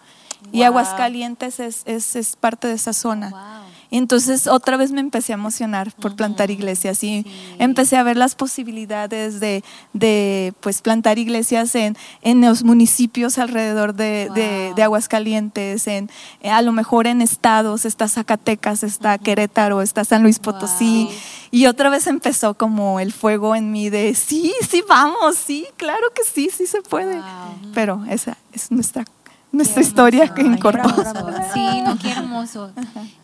[0.52, 0.62] y.
[0.62, 3.30] Aguascalientes es, es, es parte de esa zona.
[3.30, 3.69] Wow.
[3.90, 7.26] Y entonces otra vez me empecé a emocionar por plantar iglesias y Sí.
[7.58, 13.94] empecé a ver las posibilidades de, de, pues plantar iglesias en, en los municipios alrededor
[13.94, 14.74] de, de- Wow.
[14.76, 16.08] de Aguascalientes, en,
[16.40, 21.04] eh, a lo mejor en estados, está Zacatecas, está Querétaro, está San Luis Potosí.
[21.04, 21.14] Wow.
[21.52, 26.06] Y otra vez empezó como el fuego en mí de sí, sí, vamos, sí, claro
[26.14, 27.16] que sí, sí se puede.
[27.16, 27.72] Wow.
[27.74, 29.04] Pero esa es nuestra,
[29.52, 31.02] nuestra historia que bravo.
[31.54, 32.70] Sí, no, qué hermoso.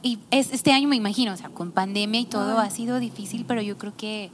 [0.03, 3.45] Y es, este año me imagino, o sea, con pandemia y todo ha sido difícil,
[3.47, 4.31] pero yo creo que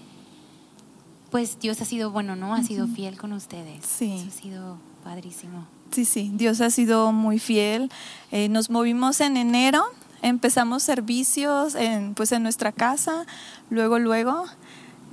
[1.30, 2.54] pues Dios ha sido bueno, ¿no?
[2.54, 3.84] Ha sido fiel con ustedes.
[3.86, 4.12] Sí.
[4.12, 5.66] Eso ha sido padrísimo.
[5.90, 7.90] Sí, sí, Dios ha sido muy fiel.
[8.30, 9.82] Eh, nos movimos en enero,
[10.20, 13.26] empezamos servicios en, pues en nuestra casa,
[13.70, 14.44] luego, luego.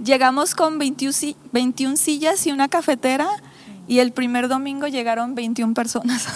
[0.03, 3.27] Llegamos con 21, si- 21 sillas y una cafetera
[3.89, 6.27] y el primer domingo llegaron 21 personas.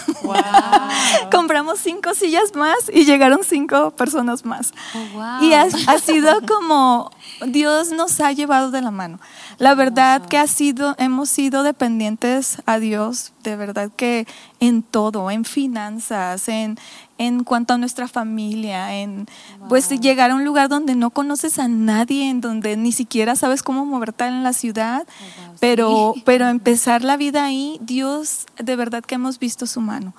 [1.32, 4.74] Compramos cinco sillas más y llegaron cinco personas más.
[4.92, 5.42] Oh, wow.
[5.42, 7.12] Y ha, ha sido como
[7.46, 9.20] Dios nos ha llevado de la mano.
[9.58, 14.26] La verdad que ha sido, hemos sido dependientes a Dios, de verdad que
[14.60, 16.78] en todo, en finanzas, en,
[17.18, 19.26] en cuanto a nuestra familia, en
[19.68, 23.62] pues llegar a un lugar donde no conoces a nadie, en donde ni siquiera sabes
[23.62, 26.22] cómo moverte en la ciudad, Oh, wow, pero, sí.
[26.24, 30.14] pero empezar la vida ahí, Dios, de verdad que hemos visto su mano.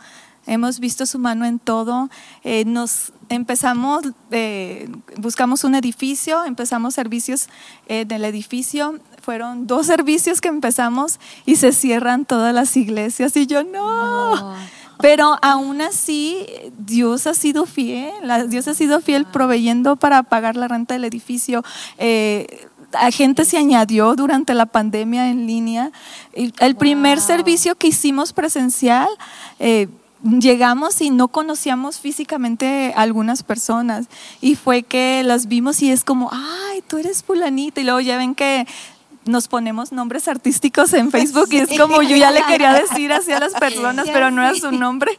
[0.48, 2.10] Hemos visto su mano en todo.
[2.44, 7.50] Eh, nos empezamos, eh, buscamos un edificio, empezamos servicios
[7.88, 9.00] en el edificio.
[9.26, 13.36] Fueron dos servicios que empezamos y se cierran todas las iglesias.
[13.36, 14.36] Y yo, no.
[14.36, 14.56] No.
[15.00, 16.46] Pero aún así,
[16.78, 18.14] Dios ha sido fiel.
[18.50, 21.64] Dios ha sido fiel proveyendo para pagar la renta del edificio.
[21.98, 22.68] eh,
[23.12, 25.92] gente se añadió durante la pandemia en línea.
[26.34, 29.10] el primer servicio que hicimos presencial,
[29.58, 29.88] eh,
[30.24, 34.08] llegamos y no conocíamos físicamente a algunas personas
[34.42, 38.18] y fue que las vimos y es como, ay, tú eres fulanita y luego ya
[38.18, 38.66] ven que
[39.26, 43.32] nos ponemos nombres artísticos en Facebook y es como yo ya le quería decir así
[43.32, 45.18] a las personas, pero no era su nombre.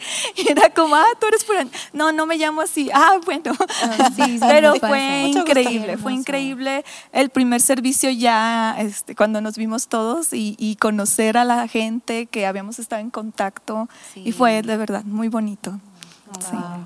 [0.48, 1.46] era como, ah, tú eres.
[1.92, 2.90] No, no me llamo así.
[2.92, 3.52] Ah, bueno.
[3.82, 4.10] Ah,
[4.48, 10.76] pero fue increíble, fue increíble el primer servicio ya, este, cuando nos vimos todos y,
[10.80, 15.80] conocer a la gente que habíamos estado en contacto y fue de verdad muy bonito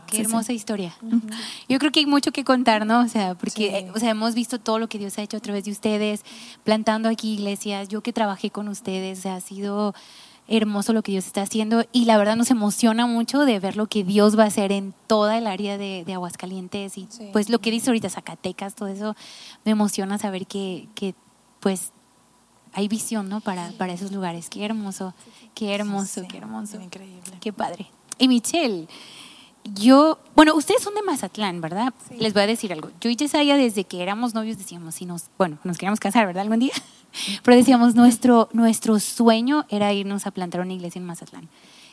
[0.07, 0.95] qué hermosa historia.
[1.69, 3.01] Yo creo que hay mucho que contar, ¿no?
[3.01, 5.65] O sea, porque o sea, hemos visto todo lo que Dios ha hecho a través
[5.65, 6.25] de ustedes,
[6.65, 7.89] plantando aquí iglesias.
[7.89, 9.95] Yo que trabajé con ustedes, ha sido
[10.49, 13.87] hermoso lo que Dios está haciendo y la verdad nos emociona mucho de ver lo
[13.87, 17.71] que Dios va a hacer en toda el área de, Aguascalientes y pues lo que
[17.71, 19.15] dice ahorita Zacatecas, todo eso
[19.65, 21.15] me emociona saber que, que
[21.61, 21.93] pues
[22.73, 23.41] hay visión, ¿no?
[23.41, 24.49] Para, para esos lugares.
[24.49, 25.15] Qué hermoso,
[25.55, 26.81] qué hermoso, qué hermoso.
[26.81, 27.33] Increíble.
[27.41, 27.87] Qué padre.
[28.19, 28.87] Y Michelle,
[29.65, 31.93] yo, bueno, ustedes son de Mazatlán, ¿verdad?
[32.19, 32.91] Les voy a decir algo.
[33.01, 36.43] Yo y Yesaya, desde que éramos novios, decíamos, si nos, bueno, nos queríamos casar, ¿verdad?
[36.43, 36.73] Algún día.
[37.43, 41.49] Pero decíamos, nuestro, nuestro sueño era irnos a plantar una iglesia en Mazatlán.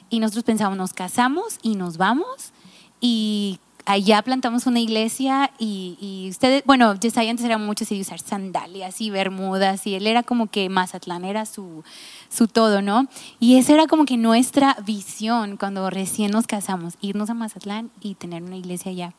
[0.09, 2.53] Y nosotros pensábamos, nos casamos y nos vamos.
[3.01, 8.19] Y allá plantamos una iglesia y, ustedes, bueno, Yesaya antes era mucho así de usar
[8.19, 11.83] sandalias y bermudas y él era como que Mazatlán era su,
[12.29, 13.07] su todo, ¿no?
[13.39, 18.15] Y esa era como que nuestra visión cuando recién nos casamos, irnos a Mazatlán y
[18.15, 19.13] tener una iglesia allá.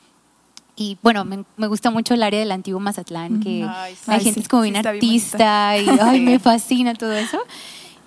[0.76, 3.66] Y bueno, me, gusta mucho el área del antiguo Mazatlán, que
[4.07, 7.38] hay gente es como bien artista y ay, me fascina todo eso.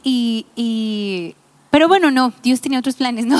[0.03, 1.35] Y, y,
[1.71, 3.37] pero bueno, no, Dios tenía otros planes, ¿no?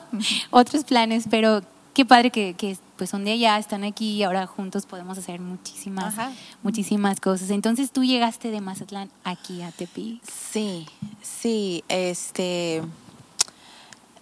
[0.50, 1.62] otros planes, pero
[1.94, 5.40] qué padre que, que, pues son de allá, están aquí y ahora juntos podemos hacer
[5.40, 6.14] muchísimas,
[6.62, 7.50] muchísimas cosas.
[7.50, 10.20] Entonces tú llegaste de Mazatlán aquí a Tepi.
[10.22, 10.86] Sí,
[11.22, 12.82] sí, este...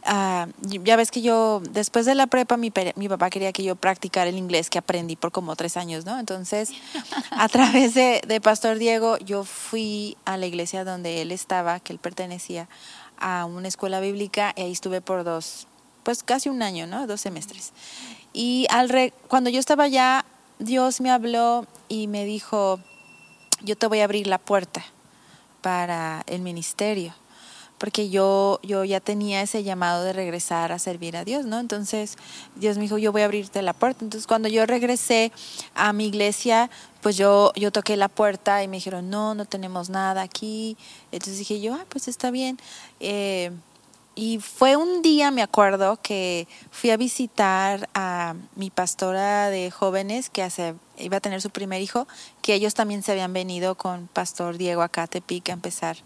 [0.04, 3.76] Ah, ya ves que yo, después de la prepa, mi, mi, papá quería que yo
[3.76, 6.18] practicara el inglés que aprendí por como tres años, ¿no?
[6.18, 6.72] Entonces,
[7.30, 11.92] a través de, de Pastor Diego, yo fui a la iglesia donde él estaba, que
[11.92, 12.68] él pertenecía
[13.16, 15.68] a una escuela bíblica, y ahí estuve por dos,
[16.02, 17.06] pues casi un año, ¿no?
[17.06, 17.72] Dos semestres.
[18.32, 20.24] Y al re, cuando yo estaba allá,
[20.58, 22.80] Dios me habló y me dijo,
[23.62, 24.84] yo te voy a abrir la puerta
[25.60, 27.14] para el ministerio,
[27.78, 31.58] porque yo, yo ya tenía ese llamado de regresar a servir a Dios, ¿no?
[31.58, 32.16] Entonces
[32.56, 34.04] Dios me dijo, yo voy a abrirte la puerta.
[34.04, 35.32] Entonces cuando yo regresé
[35.74, 39.90] a mi iglesia, pues yo, yo toqué la puerta y me dijeron, no, no tenemos
[39.90, 40.76] nada aquí.
[41.10, 42.56] Entonces dije yo, ah, pues está bien.
[43.00, 43.50] Eh,
[44.14, 50.28] y fue un día, me acuerdo, que fui a visitar a mi pastora de jóvenes
[50.28, 52.06] que hace, iba a tener su primer hijo,
[52.42, 55.96] que ellos también se habían venido con Pastor Diego acá a Tepic a empezar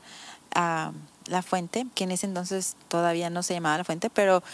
[0.54, 0.92] a
[1.26, 4.44] La Fuente, que en ese entonces todavía no se llamaba La Fuente, pero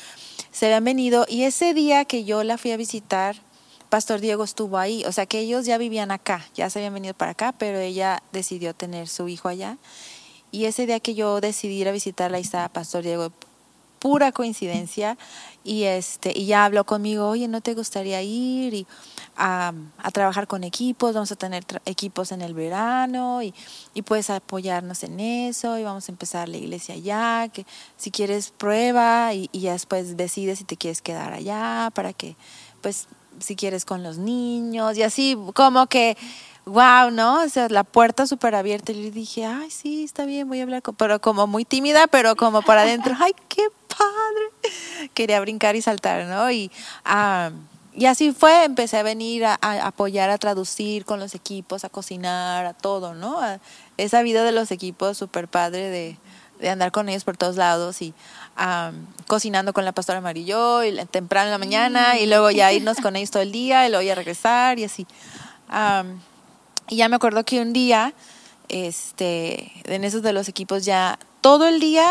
[0.51, 1.27] se habían venido.
[1.29, 3.37] Y ese día que yo la fui a visitar,
[3.93, 5.05] Pastor Diego estuvo ahí.
[5.05, 8.23] O sea que ellos ya vivían acá, ya se habían venido para acá, pero ella
[8.33, 9.77] decidió tener su hijo allá.
[10.53, 13.33] Y ese día que yo decidí ir a visitarla, ahí estaba Pastor Diego,
[13.99, 15.17] pura coincidencia,
[15.65, 18.87] y, este, y ya habló conmigo, oye, ¿no te gustaría ir y,
[19.37, 19.73] a,
[20.13, 21.15] trabajar con equipos?
[21.15, 23.55] Vamos a tener equipos en el verano y,
[23.95, 27.65] y, puedes apoyarnos en eso y vamos a empezar la iglesia allá, que
[27.97, 32.37] si quieres prueba y, y ya después decides si te quieres quedar allá para que,
[32.83, 36.17] pues, si quieres con los niños y así, como que
[36.65, 37.43] wow, ¿no?
[37.43, 38.93] O sea, la puerta súper abierta.
[38.93, 40.95] Y le dije, ay, sí, está bien, voy a hablar con...
[40.95, 45.11] Pero como muy tímida, pero como para adentro, ay, qué padre.
[45.15, 46.51] Quería brincar y saltar, ¿no?
[46.51, 46.71] Y,
[47.05, 47.51] ah,
[47.95, 52.65] y así fue, empecé a venir a, apoyar, a traducir con los equipos, a cocinar,
[52.65, 53.39] a todo, ¿no?
[53.99, 56.17] esa vida de los equipos súper padre de,
[56.59, 58.15] de, andar con ellos por todos lados y
[58.57, 58.93] ah,
[59.27, 63.15] cocinando con la pastora Amarillo y temprano en la mañana y luego ya irnos con
[63.15, 65.07] ellos todo el día y luego ya regresar y así.
[66.89, 68.15] Y ya me acuerdo que un día,
[68.69, 72.07] este, en esos de los equipos ya, todo el día,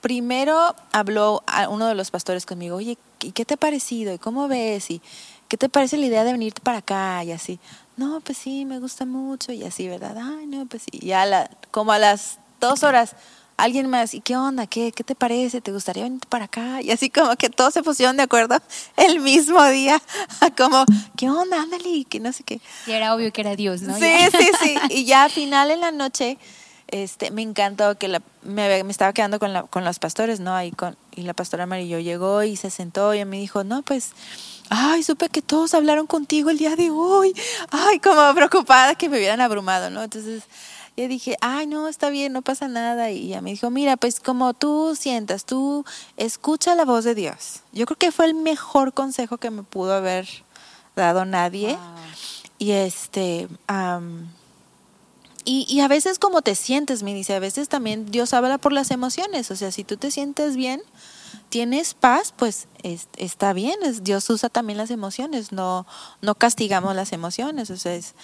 [0.00, 4.12] primero habló a uno de los pastores conmigo, oye, ¿y qué te ha parecido?
[4.12, 4.90] ¿Y cómo ves?
[4.90, 5.00] ¿Y
[5.48, 7.24] qué te parece la idea de venirte para acá?
[7.24, 7.58] Y así,
[7.96, 9.52] no, pues sí, me gusta mucho.
[9.52, 10.16] Y así, ¿verdad?
[10.18, 10.98] Ay, no, pues sí.
[10.98, 13.16] Ya la, como a las dos horas,
[13.56, 14.66] alguien más, ¿y qué onda?
[14.66, 15.60] ¿Qué, ¿Qué te parece?
[15.60, 16.82] ¿Te gustaría venir para acá?
[16.82, 18.58] Y así como que todos se pusieron de acuerdo
[18.96, 20.00] el mismo día,
[20.56, 20.84] como,
[21.16, 21.62] ¿qué onda?
[21.62, 22.60] Ándale, que no sé qué.
[22.86, 23.96] Y era obvio que era Dios, ¿no?
[23.98, 24.74] Sí, sí, sí.
[24.90, 26.38] Y ya al final en la noche,
[26.88, 30.54] este, me encantó que la, me, me, estaba quedando con, la, con los pastores, ¿no?
[30.54, 34.12] Ahí con, y la pastora Amarillo llegó y se sentó y me dijo, no, pues
[34.70, 37.34] ay, supe que todos hablaron contigo el día de hoy.
[37.70, 40.02] Ay, como preocupada que me hubieran abrumado, ¿no?
[40.02, 40.44] Entonces,
[40.96, 43.10] yo dije, ay, no, está bien, no pasa nada.
[43.10, 45.84] Y ella me dijo, mira, pues como tú sientas, tú
[46.16, 47.60] escucha la voz de Dios.
[47.72, 50.28] Yo creo que fue el mejor consejo que me pudo haber
[50.94, 51.76] dado nadie.
[52.58, 53.48] Y este,
[55.44, 58.72] y, y, a veces como te sientes, me dice, a veces también Dios habla por
[58.72, 59.50] las emociones.
[59.50, 60.80] O sea, si tú te sientes bien,
[61.48, 62.68] tienes paz, pues
[63.16, 63.74] está bien.
[64.02, 65.86] Dios usa también las emociones, no,
[66.22, 67.70] no castigamos las emociones.
[67.70, 68.14] O sea, es,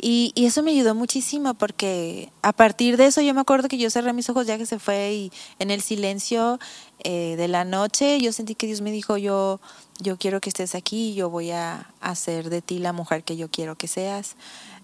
[0.00, 3.78] y, y, eso me ayudó muchísimo porque a partir de eso yo me acuerdo que
[3.78, 6.60] yo cerré mis ojos ya que se fue y en el silencio
[7.04, 9.60] eh, de la noche yo sentí que Dios me dijo yo,
[10.00, 13.48] yo quiero que estés aquí, yo voy a hacer de ti la mujer que yo
[13.50, 14.36] quiero que seas.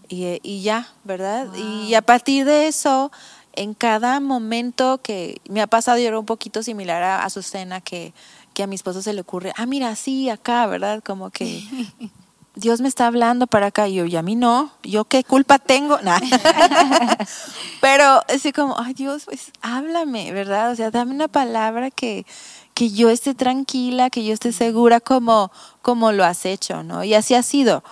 [0.09, 1.49] Y, y ya, ¿verdad?
[1.55, 3.11] Y a partir de eso,
[3.55, 8.13] en cada momento que me ha pasado, yo era un poquito similar a, Azucena, que,
[8.53, 11.03] que a mi esposo se le ocurre, ah, mira, así, acá, ¿verdad?
[11.03, 11.63] Como que
[12.57, 15.59] Dios me está hablando para acá y yo, y a mí no, yo qué culpa
[15.59, 15.99] tengo,
[17.81, 20.71] Pero así como, ay Dios, pues háblame, ¿verdad?
[20.71, 22.25] O sea, dame una palabra que,
[22.73, 25.51] que yo esté tranquila, que yo esté segura como,
[25.83, 27.03] como lo has hecho, ¿no?
[27.03, 27.83] Y así ha sido.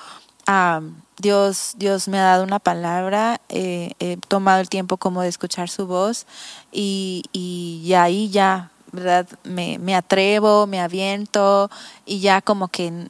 [1.18, 5.68] Dios, Dios me ha dado una palabra, eh, he tomado el tiempo como de escuchar
[5.68, 6.26] su voz
[6.72, 9.28] y, y, ahí ya, ¿verdad?
[9.44, 11.70] Me, me atrevo, me aviento
[12.06, 13.08] y ya como que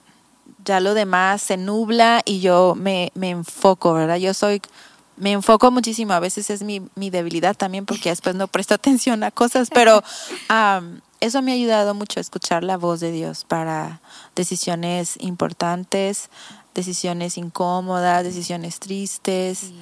[0.65, 4.17] ya lo demás se nubla y yo me, me enfoco, ¿verdad?
[4.17, 4.63] Yo soy,
[5.17, 9.23] me enfoco muchísimo, a veces es mi, mi debilidad también porque después no presto atención
[9.25, 10.03] a cosas, pero
[11.21, 14.01] eso me ha ayudado mucho a escuchar la voz de Dios para
[14.35, 16.31] decisiones importantes,
[16.75, 19.73] decisiones incómodas, decisiones tristes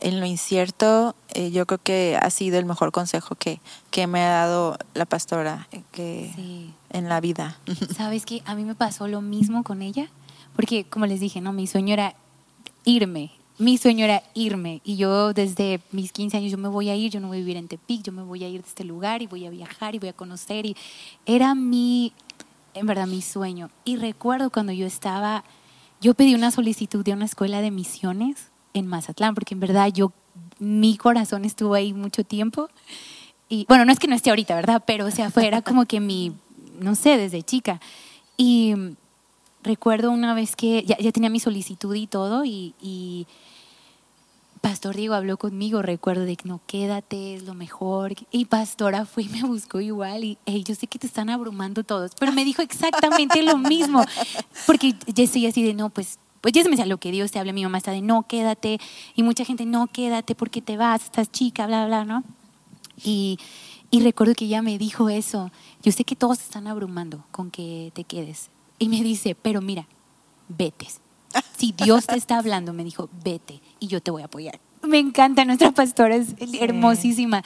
[0.00, 4.22] en lo incierto, eh, yo creo que ha sido el mejor consejo que, que me
[4.22, 7.58] ha dado la pastora eh, que en la vida.
[7.96, 10.08] ¿Sabes que A mí me pasó lo mismo con ella,
[10.54, 12.14] porque como les dije, no, mi sueño era
[12.84, 16.96] irme, mi sueño era irme y yo desde mis 15 años yo me voy a
[16.96, 18.84] ir, yo no voy a vivir en Tepic, yo me voy a ir de este
[18.84, 20.74] lugar y voy a viajar y voy a conocer y
[21.26, 22.14] era mi,
[22.72, 23.70] en verdad, mi sueño.
[23.84, 25.44] Y recuerdo cuando yo estaba,
[26.00, 30.12] yo pedí una solicitud de una escuela de misiones en Mazatlán, porque en verdad yo,
[30.58, 32.70] mi corazón estuvo ahí mucho tiempo.
[33.50, 34.84] Y bueno, no es que no esté ahorita, ¿verdad?
[34.86, 36.32] Pero o sea, fue, como que mi,
[36.80, 37.80] no sé, desde chica.
[38.36, 38.74] Y
[39.62, 43.26] recuerdo una vez que ya, tenía mi solicitud y todo, y,
[44.60, 48.12] Pastor Diego habló conmigo, recuerdo de que no, quédate, es lo mejor.
[48.30, 52.12] Y Pastora fue y me buscó igual y yo sé que te están abrumando todos,
[52.18, 54.04] pero me dijo exactamente lo mismo,
[54.66, 57.30] porque yo estoy así de, no, pues pues ya se me decía lo que Dios
[57.30, 58.80] te habla, mi mamá está de no, quédate,
[59.14, 62.24] y mucha gente, no, quédate porque te vas, estás chica, bla, bla, ¿no?
[63.02, 63.38] Y,
[63.90, 65.50] y recuerdo que ella me dijo eso,
[65.82, 68.50] yo sé que todos están abrumando con que te quedes.
[68.78, 69.86] Y me dice, pero mira,
[70.48, 70.86] vete.
[71.56, 74.60] Si Dios te está hablando, me dijo, vete y yo te voy a apoyar.
[74.82, 77.42] Me encanta, nuestra pastora es hermosísima.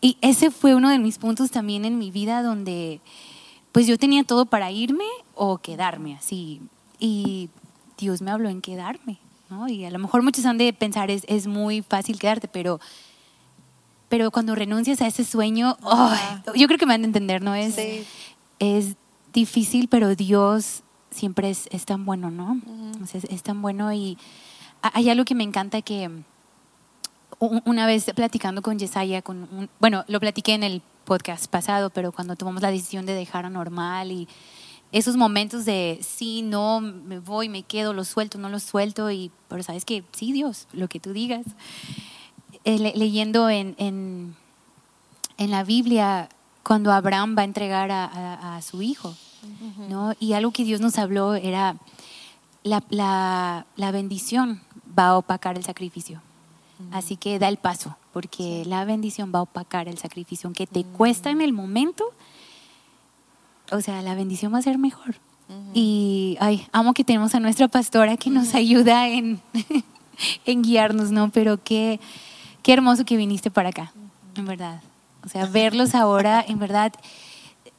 [0.00, 3.00] Y ese fue uno de mis puntos también en mi vida donde
[3.72, 6.60] pues yo tenía todo para irme o quedarme así.
[6.98, 7.48] Y
[7.98, 9.18] Dios me habló en quedarme,
[9.50, 9.68] ¿no?
[9.68, 12.80] Y a lo mejor muchos han de pensar, es, es muy fácil quedarte, pero,
[14.08, 15.76] pero cuando renuncias a ese sueño,
[16.54, 17.54] yo creo que me van a entender, ¿no?
[17.54, 17.76] Es,
[18.58, 18.96] es
[19.32, 22.60] difícil, pero Dios siempre es, es tan bueno, ¿no?
[23.12, 24.18] es, tan bueno y
[24.80, 26.10] hay algo que me encanta que
[27.38, 32.36] una vez platicando con Yesaya, con bueno, lo platiqué en el podcast pasado, pero cuando
[32.36, 34.28] tomamos la decisión de dejar a normal y
[34.92, 39.30] esos momentos de sí, no, me voy, me quedo, lo suelto, no lo suelto, y,
[39.48, 41.44] pero sabes que sí, Dios, lo que tú digas.
[42.68, 44.34] Eh, leyendo en, en,
[45.38, 46.28] en, la Biblia,
[46.64, 49.14] cuando Abraham va a entregar a, a, su hijo,
[49.88, 50.14] ¿no?
[50.18, 51.76] y algo que Dios nos habló era
[52.64, 54.62] la, la, la bendición
[54.98, 56.20] va a opacar el sacrificio.
[56.90, 60.82] Así que da el paso, porque la bendición va a opacar el sacrificio, aunque te
[60.82, 62.04] cuesta en el momento,
[63.70, 65.14] o sea, la bendición va a ser mejor.
[65.72, 69.40] Y, ay, amo que tenemos a nuestra pastora que nos ayuda en,
[70.44, 71.30] en guiarnos, ¿no?
[71.30, 72.00] Pero qué,
[72.66, 73.92] qué hermoso que viniste para acá,
[74.34, 74.82] en verdad.
[75.24, 76.92] O sea, verlos ahora, en verdad,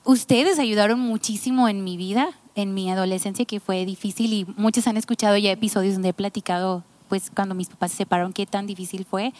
[0.05, 4.95] ustedes ayudaron muchísimo en mi vida, en mi adolescencia, que fue difícil y muchos han
[4.95, 9.03] escuchado ya episodios donde he platicado, pues, cuando mis papás se separaron, qué tan difícil
[9.03, 9.33] fue.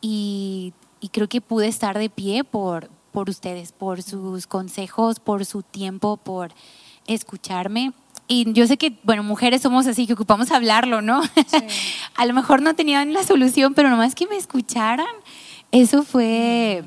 [0.00, 0.72] Y,
[1.10, 6.16] creo que pude estar de pie por, por ustedes, por sus consejos, por su tiempo,
[6.16, 6.52] por
[7.08, 7.92] escucharme.
[8.28, 11.22] Y yo sé que, bueno, mujeres somos así, que ocupamos hablarlo, ¿no?
[12.16, 15.06] a lo mejor no tenían la solución, pero nomás que me escucharan,
[15.70, 16.82] eso fue,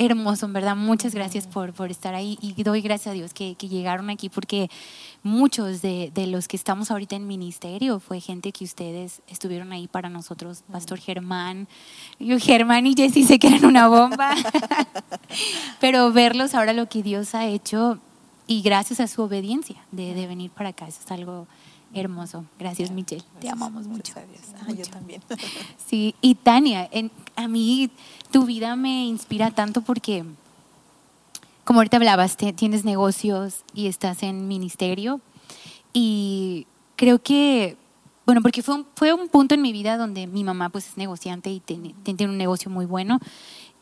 [0.00, 0.76] hermoso, en verdad.
[0.76, 4.30] Muchas gracias por, por estar ahí y doy gracias a Dios que, que llegaron aquí
[4.30, 4.70] porque
[5.22, 9.88] muchos de, de, los que estamos ahorita en ministerio fue gente que ustedes estuvieron ahí
[9.88, 10.64] para nosotros.
[10.72, 11.68] Pastor Germán,
[12.18, 14.34] yo Germán y Jessy se quedan una bomba,
[15.80, 18.00] pero verlos ahora lo que Dios ha hecho
[18.50, 21.46] y gracias a su obediencia de, de venir para acá, eso es algo
[21.94, 22.44] hermoso.
[22.58, 23.22] Gracias, Michelle.
[23.40, 24.12] Te amamos mucho.
[24.66, 25.22] Ah, yo también.
[25.86, 27.90] Sí, y Tania, en, a mí
[28.32, 30.24] tu vida me inspira tanto porque,
[31.62, 35.20] como ahorita hablabas, tienes negocios y estás en ministerio.
[35.92, 37.76] Y creo que,
[38.26, 40.96] bueno, porque fue un, fue un punto en mi vida donde mi mamá pues es
[40.96, 43.20] negociante y tiene, tiene un negocio muy bueno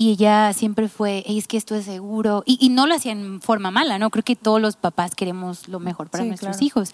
[0.01, 3.41] y ella siempre fue, es que esto es seguro, y, y, no lo hacía en
[3.41, 4.11] forma mala, ¿no?
[4.11, 6.67] Creo que todos los papás queremos lo mejor para Sí, nuestros claro.
[6.67, 6.91] hijos.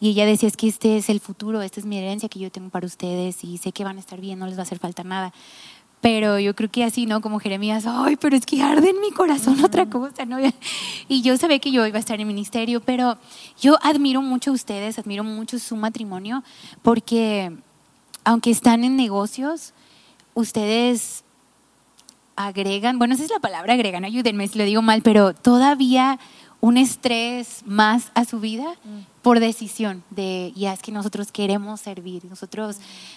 [0.00, 2.50] Y ella decía, es que este es el futuro, esta es mi herencia que yo
[2.50, 4.78] tengo para ustedes y sé que van a estar bien, no les va a hacer
[4.78, 5.34] falta nada.
[6.00, 7.20] Pero yo creo que así, ¿no?
[7.20, 10.38] Como Jeremías, ay, pero es que arde en mi corazón otra cosa, ¿no?
[11.08, 13.18] Y yo sabía que yo iba a estar en ministerio, pero
[13.60, 16.42] yo admiro mucho a ustedes, admiro mucho su matrimonio,
[16.80, 17.52] porque
[18.24, 19.74] aunque están en negocios,
[20.34, 21.24] ustedes
[22.38, 26.20] agregan, bueno, esa es la palabra agregan, ayúdenme si lo digo mal, pero todavía
[26.60, 28.74] un estrés más a su vida
[29.22, 32.76] por decisión de, ya es que nosotros queremos servir, nosotros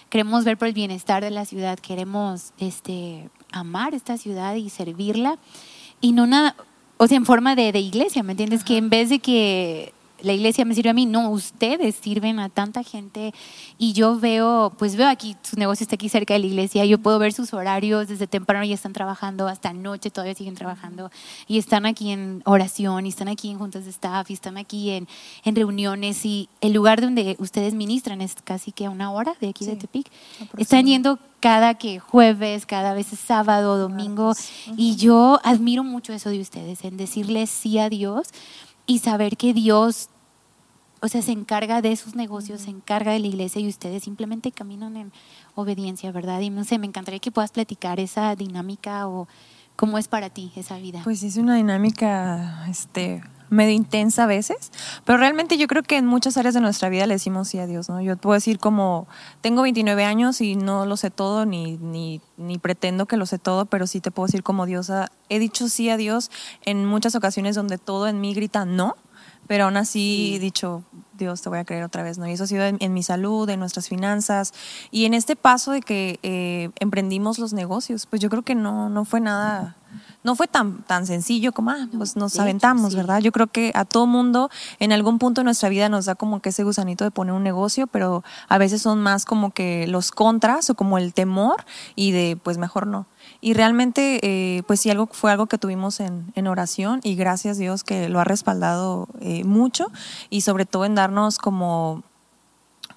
[0.09, 5.38] queremos ver por el bienestar de la ciudad, queremos este, amar esta ciudad y servirla,
[6.01, 6.55] y no nada,
[6.97, 8.63] o sea, en forma de, de iglesia, ¿me entiendes?
[8.63, 12.49] Que en vez de que la iglesia me sirve a mí, no, ustedes sirven a
[12.49, 13.34] tanta gente
[13.78, 16.97] y yo veo, pues veo aquí, su negocio está aquí cerca de la iglesia, yo
[16.99, 21.11] puedo ver sus horarios, desde temprano ya están trabajando, hasta noche todavía siguen trabajando
[21.47, 24.91] y están aquí en oración y están aquí en juntas de staff y están aquí
[24.91, 25.07] en,
[25.43, 29.49] en reuniones y el lugar donde ustedes ministran es casi que a una hora de
[29.49, 30.11] aquí de Sí, Tepic.
[30.57, 34.34] Están yendo cada que jueves, cada vez es sábado, domingo
[34.78, 38.30] y yo admiro mucho eso de ustedes, en decirles sí a Dios
[38.86, 40.09] y saber que Dios,
[41.01, 44.51] o sea, se encarga de sus negocios, se encarga de la iglesia y ustedes simplemente
[44.51, 45.11] caminan en
[45.55, 46.41] obediencia, ¿verdad?
[46.41, 49.27] Y no sé, me encantaría que puedas platicar esa dinámica o
[49.75, 51.01] cómo es para ti esa vida.
[51.03, 54.72] Pues es una dinámica este, medio intensa a veces,
[55.06, 57.68] pero realmente yo creo que en muchas áreas de nuestra vida le decimos sí a
[57.68, 58.02] Dios, ¿no?
[58.02, 59.08] Yo puedo decir como,
[59.41, 63.39] tengo 29 años y no lo sé todo, ni, ni, ni pretendo que lo sé
[63.39, 66.32] todo, pero sí te puedo decir como diosa, he dicho sí a Dios
[66.66, 68.95] en muchas ocasiones donde todo en mí grita no,
[69.47, 70.84] pero aún así he dicho,
[71.26, 72.28] Dios, te voy a creer otra vez, ¿no?
[72.28, 74.53] Y eso ha sido en, en mi salud, en nuestras finanzas
[74.91, 78.89] y en este paso de que eh, emprendimos los negocios, pues yo creo que no,
[78.89, 79.78] no fue nada,
[80.24, 82.97] no fue tan, tan sencillo como, ah, pues nos hecho, aventamos, sí.
[82.97, 83.19] ¿verdad?
[83.19, 84.49] Yo creo que a todo mundo
[84.80, 87.43] en algún punto de nuestra vida nos da como que ese gusanito de poner un
[87.43, 91.65] negocio, pero a veces son más como que los contras o como el temor
[91.95, 93.07] y de, pues mejor no.
[93.41, 97.57] Y realmente, eh, pues sí, algo, fue algo que tuvimos en, en oración y gracias
[97.57, 99.91] Dios que lo ha respaldado eh, mucho
[100.29, 102.03] y sobre todo en darnos como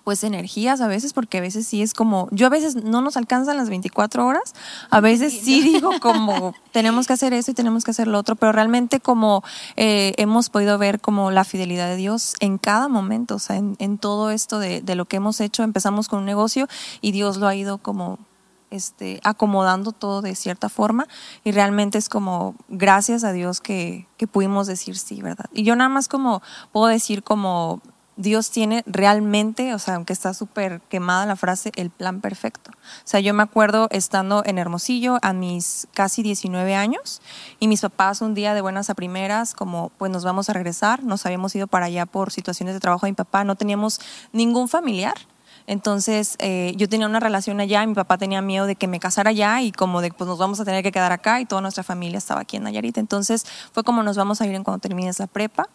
[0.05, 3.16] pues energías a veces, porque a veces sí es como, yo a veces no nos
[3.16, 4.55] alcanzan las 24 horas,
[4.90, 8.36] a veces sí digo como, tenemos que hacer eso y tenemos que hacer lo otro,
[8.36, 9.42] pero realmente como
[9.76, 13.76] eh, hemos podido ver como la fidelidad de Dios en cada momento, o sea, en,
[13.78, 16.68] en todo esto de, de lo que hemos hecho, empezamos con un negocio
[17.01, 18.18] y Dios lo ha ido como
[18.75, 21.07] este, acomodando todo de cierta forma
[21.45, 25.47] y realmente es como gracias a Dios que, que pudimos decir sí, ¿verdad?
[25.53, 27.81] Y yo nada más como puedo decir como
[28.16, 32.70] Dios tiene realmente, o sea, aunque está súper quemada la frase, el plan perfecto.
[32.72, 37.20] O sea, yo me acuerdo estando en Hermosillo a mis casi 19 años
[37.59, 41.03] y mis papás un día de buenas a primeras, como pues nos vamos a regresar,
[41.03, 44.01] nos habíamos ido para allá por situaciones de trabajo de mi papá, no teníamos
[44.33, 45.14] ningún familiar.
[45.67, 49.01] Entonces eh, yo tenía una relación allá y mi papá tenía miedo de que me
[49.01, 51.61] casara allá y como de pues nos vamos a tener que quedar acá y toda
[51.62, 52.99] nuestra familia estaba aquí en Nayarit.
[52.99, 55.69] Entonces fue como nos vamos a ir en cuando termines la prepa.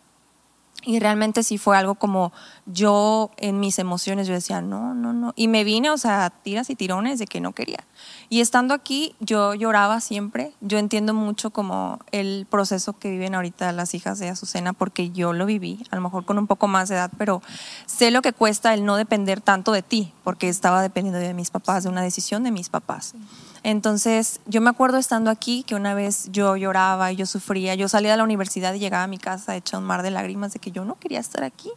[0.83, 2.31] Y realmente sí fue algo como
[2.65, 5.33] yo en mis emociones, yo decía, no, no, no.
[5.35, 7.85] Y me vine, o sea, tiras y tirones de que no quería.
[8.29, 10.53] Y estando aquí, yo lloraba siempre.
[10.61, 15.33] Yo entiendo mucho como el proceso que viven ahorita las hijas de Azucena, porque yo
[15.33, 17.41] lo viví, a lo mejor con un poco más de edad, pero
[17.85, 21.51] sé lo que cuesta el no depender tanto de ti, porque estaba dependiendo de mis
[21.51, 23.15] papás, de una decisión de mis papás.
[23.63, 27.89] Entonces, yo me acuerdo estando aquí que una vez yo lloraba y yo sufría, yo
[27.89, 30.59] salía de la universidad y llegaba a mi casa hecha un mar de lágrimas de
[30.59, 31.69] que yo no quería estar aquí.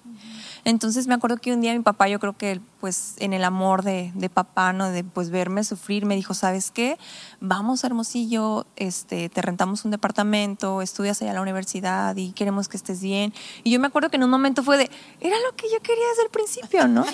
[0.65, 3.83] Entonces me acuerdo que un día mi papá, yo creo que pues en el amor
[3.83, 4.91] de, de papá, ¿no?
[4.91, 6.99] De pues verme sufrir, me dijo, ¿sabes qué?
[7.41, 12.69] Vamos a Hermosillo, este, te rentamos un departamento, estudias allá en la universidad y queremos
[12.69, 13.33] que estés bien.
[13.63, 14.91] Y yo me acuerdo que en un momento fue de,
[15.21, 17.05] era lo que yo quería desde el principio, ¿no?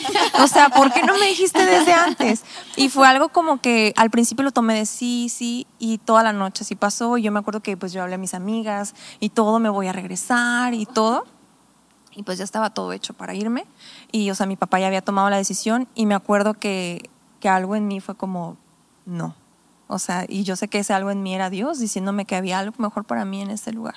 [0.42, 2.44] O sea, ¿por qué no me dijiste desde antes?
[2.76, 6.32] Y fue algo como que al principio lo tomé de sí, sí, y toda la
[6.32, 7.18] noche así pasó.
[7.18, 9.86] Y yo me acuerdo que pues yo hablé a mis amigas y todo, me voy
[9.86, 11.24] a regresar y todo.
[12.18, 13.64] Y pues ya estaba todo hecho para irme.
[14.10, 17.08] Y, o sea, mi papá ya había tomado la decisión y me acuerdo que,
[17.38, 18.56] que algo en mí fue como,
[19.06, 19.36] no.
[19.86, 22.58] O sea, y yo sé que ese algo en mí era Dios diciéndome que había
[22.58, 23.94] algo mejor para mí en este lugar.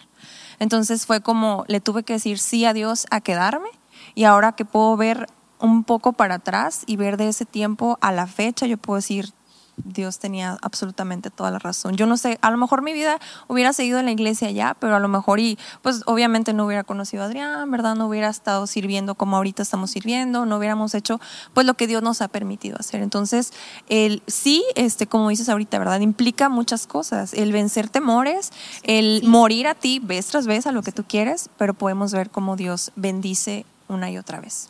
[0.60, 3.70] Entonces fue como, le tuve que decir sí a Dios a quedarme
[4.14, 5.28] y ahora que puedo ver
[5.60, 9.34] un poco para atrás y ver de ese tiempo a la fecha, yo puedo decir,
[9.78, 11.96] Dios tenía absolutamente toda la razón.
[11.96, 14.96] Yo no sé, a lo mejor mi vida hubiera seguido en la iglesia ya, pero
[14.96, 17.96] a lo mejor y pues obviamente no hubiera conocido a Adrián, ¿verdad?
[17.96, 21.20] No hubiera estado sirviendo como ahorita estamos sirviendo, no hubiéramos hecho
[21.54, 23.02] pues lo que Dios nos ha permitido hacer.
[23.02, 23.54] Entonces,
[23.90, 26.00] el sí, este como dices ahorita, ¿verdad?
[26.02, 28.52] Implica muchas cosas, el vencer temores,
[28.84, 32.30] el morir a ti vez tras vez a lo que tú quieres, pero podemos ver
[32.30, 34.70] cómo Dios bendice una y otra vez.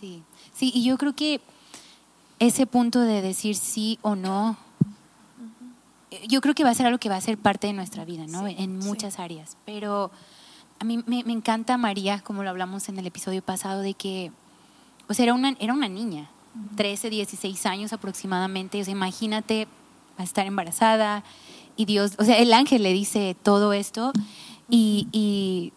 [0.00, 0.22] Sí.
[0.54, 1.40] Sí, y yo creo que
[2.38, 4.56] ese punto de decir sí o no,
[6.26, 8.26] yo creo que va a ser algo que va a ser parte de nuestra vida,
[8.26, 8.46] ¿no?
[8.46, 9.56] en muchas áreas.
[9.64, 10.10] Pero
[10.80, 14.30] a mí me, encanta María, como lo hablamos en el episodio pasado, de que,
[15.08, 16.30] o sea, era una, era una niña,
[16.76, 18.80] 13, 16 años aproximadamente.
[18.80, 19.66] O sea, imagínate
[20.16, 21.24] a estar embarazada
[21.76, 24.12] y Dios, o sea, el ángel le dice todo esto
[24.68, 25.72] y, y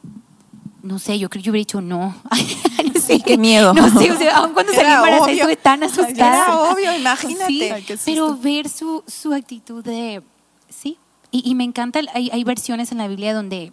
[0.83, 2.15] no sé, yo creo que yo hubiera dicho no.
[3.01, 3.73] sí, qué miedo.
[3.73, 6.45] No sé, o sea, aun cuando salí embarazada estuve tan asustada.
[6.45, 7.83] Era obvio, imagínate.
[8.05, 10.21] pero ver su, su actitud de,
[10.69, 10.97] sí,
[11.31, 13.71] y, y me encanta, hay, hay, versiones en la Biblia donde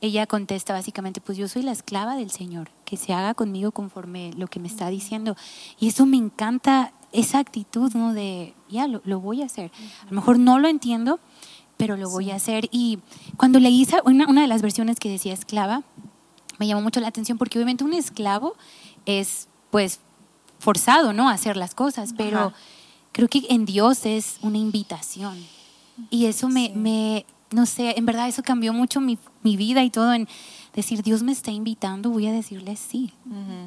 [0.00, 4.32] ella contesta básicamente, pues yo soy la esclava del Señor, que se haga conmigo conforme
[4.36, 5.36] lo que me está diciendo.
[5.80, 8.12] Y eso me encanta, esa actitud, ¿no?
[8.12, 9.70] De, ya, lo, lo voy a hacer.
[10.02, 11.20] A lo mejor no lo entiendo,
[11.76, 12.68] pero lo voy a hacer.
[12.70, 12.98] Y
[13.36, 15.82] cuando leí una, una de las versiones que decía esclava,
[16.58, 18.54] me llamó mucho la atención porque obviamente un esclavo
[19.06, 20.00] es pues
[20.58, 21.28] forzado, ¿no?
[21.28, 22.52] A hacer las cosas, pero
[23.12, 25.36] creo que en Dios es una invitación.
[26.10, 29.90] Y eso me, me, no sé, en verdad eso cambió mucho mi, mi, vida y
[29.90, 30.26] todo en
[30.74, 33.12] decir, Dios me está invitando, voy a decirle sí.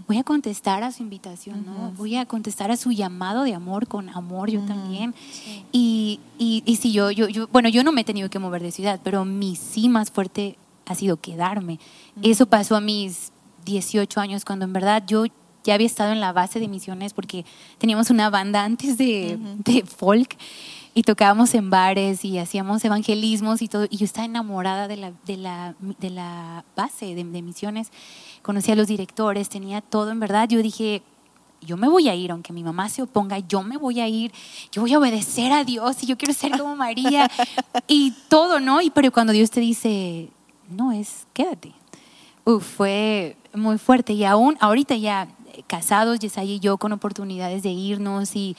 [0.08, 1.92] Voy a contestar a su invitación, ¿no?
[1.92, 5.16] Voy a contestar a su llamado de amor con amor, yo también.
[5.72, 8.62] Y, y, y, si yo, yo, yo, bueno, yo no me he tenido que mover
[8.62, 10.58] de ciudad, pero mi sí más fuerte
[10.88, 11.80] ha sido quedarme.
[12.24, 13.32] Eso pasó a mis
[13.66, 15.26] 18 años, cuando en verdad yo
[15.64, 17.46] ya había estado en la base de misiones porque
[17.78, 19.38] teníamos una banda antes de,
[19.86, 20.38] folk
[20.94, 23.86] y tocábamos en bares y hacíamos evangelismos y todo.
[23.90, 27.92] Y yo estaba enamorada de la, de la, de la base de, de misiones.
[28.42, 30.48] Conocí a los directores, tenía todo en verdad.
[30.48, 31.04] Yo dije,
[31.62, 34.32] yo me voy a ir, aunque mi mamá se oponga, yo me voy a ir,
[34.72, 37.30] yo voy a obedecer a Dios y yo quiero ser como María
[37.88, 38.82] y todo, ¿no?
[38.82, 40.30] Y pero cuando Dios te dice,
[40.70, 41.74] no es quédate.
[42.45, 45.28] Uf, fue muy fuerte y aún ahorita ya
[45.68, 48.55] casados, Yesaya y yo con oportunidades de irnos y,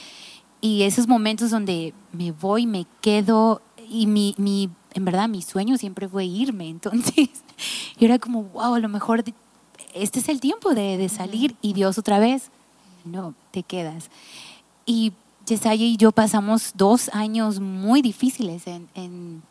[0.61, 5.79] y esos momentos donde me voy, me quedo y mi, mi, en verdad mi sueño
[5.79, 7.29] siempre fue irme, entonces
[7.99, 9.25] yo era como, wow, a lo mejor
[9.95, 12.51] este es el tiempo de, de salir y Dios otra vez,
[13.05, 14.11] no, te quedas.
[14.85, 15.13] Y
[15.47, 19.43] Yesaya y yo pasamos dos años muy difíciles en, en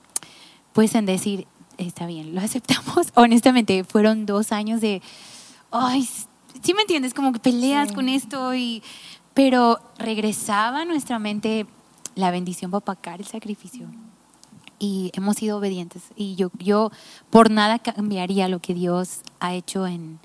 [0.73, 1.47] pues en decir,
[1.77, 3.07] está bien, lo aceptamos.
[3.15, 5.01] Honestamente, fueron dos años de,
[5.71, 6.07] ay,
[6.61, 8.83] sí me entiendes, como que peleas con esto, y,
[9.33, 11.65] pero regresaba a nuestra mente
[12.15, 13.87] la bendición para pagar el sacrificio.
[14.79, 16.03] Y hemos sido obedientes.
[16.15, 16.91] Y yo, yo
[17.29, 20.19] por nada cambiaría lo que Dios ha hecho en,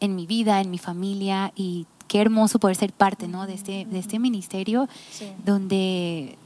[0.00, 1.52] en mi vida, en mi familia.
[1.56, 3.46] Y qué hermoso poder ser parte ¿no?
[3.46, 4.88] de, este, de este ministerio
[5.44, 6.36] donde,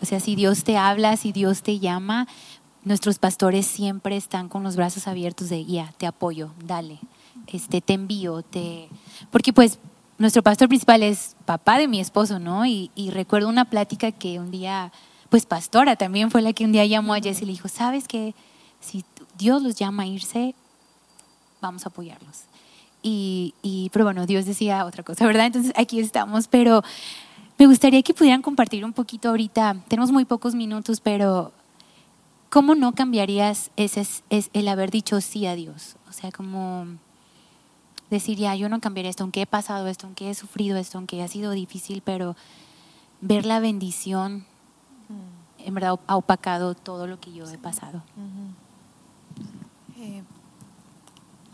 [0.00, 2.26] o sea, si Dios te habla, si Dios te llama,
[2.86, 7.00] nuestros pastores siempre están con los brazos abiertos de, ya, te apoyo, dale,
[7.48, 8.88] este, te envío, te...
[9.32, 9.80] Porque pues
[10.18, 12.64] nuestro pastor principal es papá de mi esposo, ¿no?
[12.64, 14.92] Y, recuerdo una plática que un día,
[15.30, 18.06] pues pastora también fue la que un día llamó a Jess y le dijo, ¿sabes
[18.06, 18.36] qué?
[18.78, 19.04] Si
[19.36, 20.54] Dios los llama a irse,
[21.60, 22.42] vamos a apoyarlos.
[23.02, 25.46] Y, y, pero bueno, Dios decía otra cosa, ¿verdad?
[25.46, 26.84] Entonces aquí estamos, pero
[27.58, 31.52] me gustaría que pudieran compartir un poquito ahorita, tenemos muy pocos minutos, pero
[32.50, 35.96] ¿cómo no cambiarías ese, es el haber dicho sí a Dios?
[36.08, 36.86] O sea, como
[38.10, 41.22] decir, ya, yo no cambiaría esto, aunque he pasado esto, aunque he sufrido esto, aunque
[41.22, 42.36] ha sido difícil, pero
[43.20, 44.46] ver la bendición,
[45.58, 48.02] en verdad, ha opacado todo lo que yo he pasado.
[49.98, 50.22] Eh,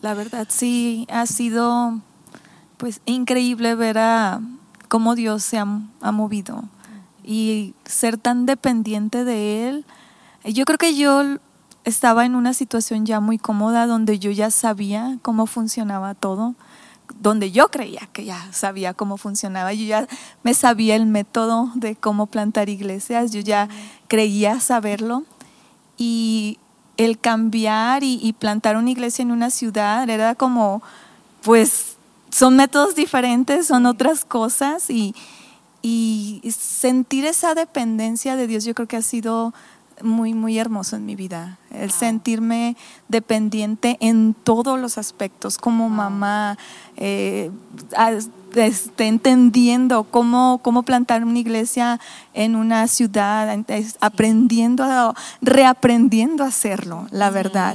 [0.02, 2.00] la verdad, sí, ha sido
[2.76, 4.40] pues increíble ver a
[4.88, 5.66] cómo Dios se ha,
[6.00, 6.64] ha movido.
[7.24, 9.86] Y ser tan dependiente de Él
[10.44, 11.38] yo creo que yo
[11.84, 16.54] estaba en una situación ya muy cómoda donde yo ya sabía cómo funcionaba todo.
[17.20, 19.74] donde yo creía que ya sabía cómo funcionaba.
[19.74, 20.08] Yo ya
[20.42, 23.68] me sabía el método de cómo plantar iglesias, yo ya
[24.08, 25.24] creía saberlo.
[25.98, 26.58] Y
[26.96, 30.82] el cambiar y, plantar una iglesia en una ciudad era como,
[31.42, 31.96] pues,
[32.30, 35.14] son métodos diferentes, son otras cosas y,
[36.56, 39.52] sentir esa dependencia de Dios yo creo que ha sido
[40.02, 41.58] muy, muy hermoso en mi vida.
[41.70, 42.76] El sentirme
[43.08, 46.58] dependiente en todos los aspectos, como mamá,
[46.96, 47.50] eh,
[48.54, 52.00] este, entendiendo cómo, cómo plantar una iglesia
[52.34, 53.48] en una ciudad,
[54.00, 57.74] aprendiendo, reaprendiendo a hacerlo, la verdad.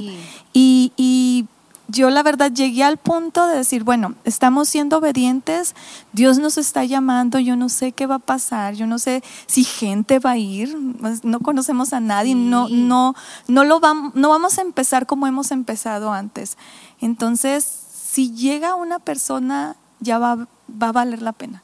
[0.52, 1.46] Y, y
[1.88, 5.74] yo la verdad llegué al punto de decir, bueno, estamos siendo obedientes,
[6.12, 9.64] Dios nos está llamando, yo no sé qué va a pasar, yo no sé si
[9.64, 13.14] gente va a ir, pues, no conocemos a nadie, no, no,
[13.48, 16.58] no, lo vamos, no vamos a empezar como hemos empezado antes.
[17.00, 21.62] Entonces, si llega una persona, ya va, va a valer la pena.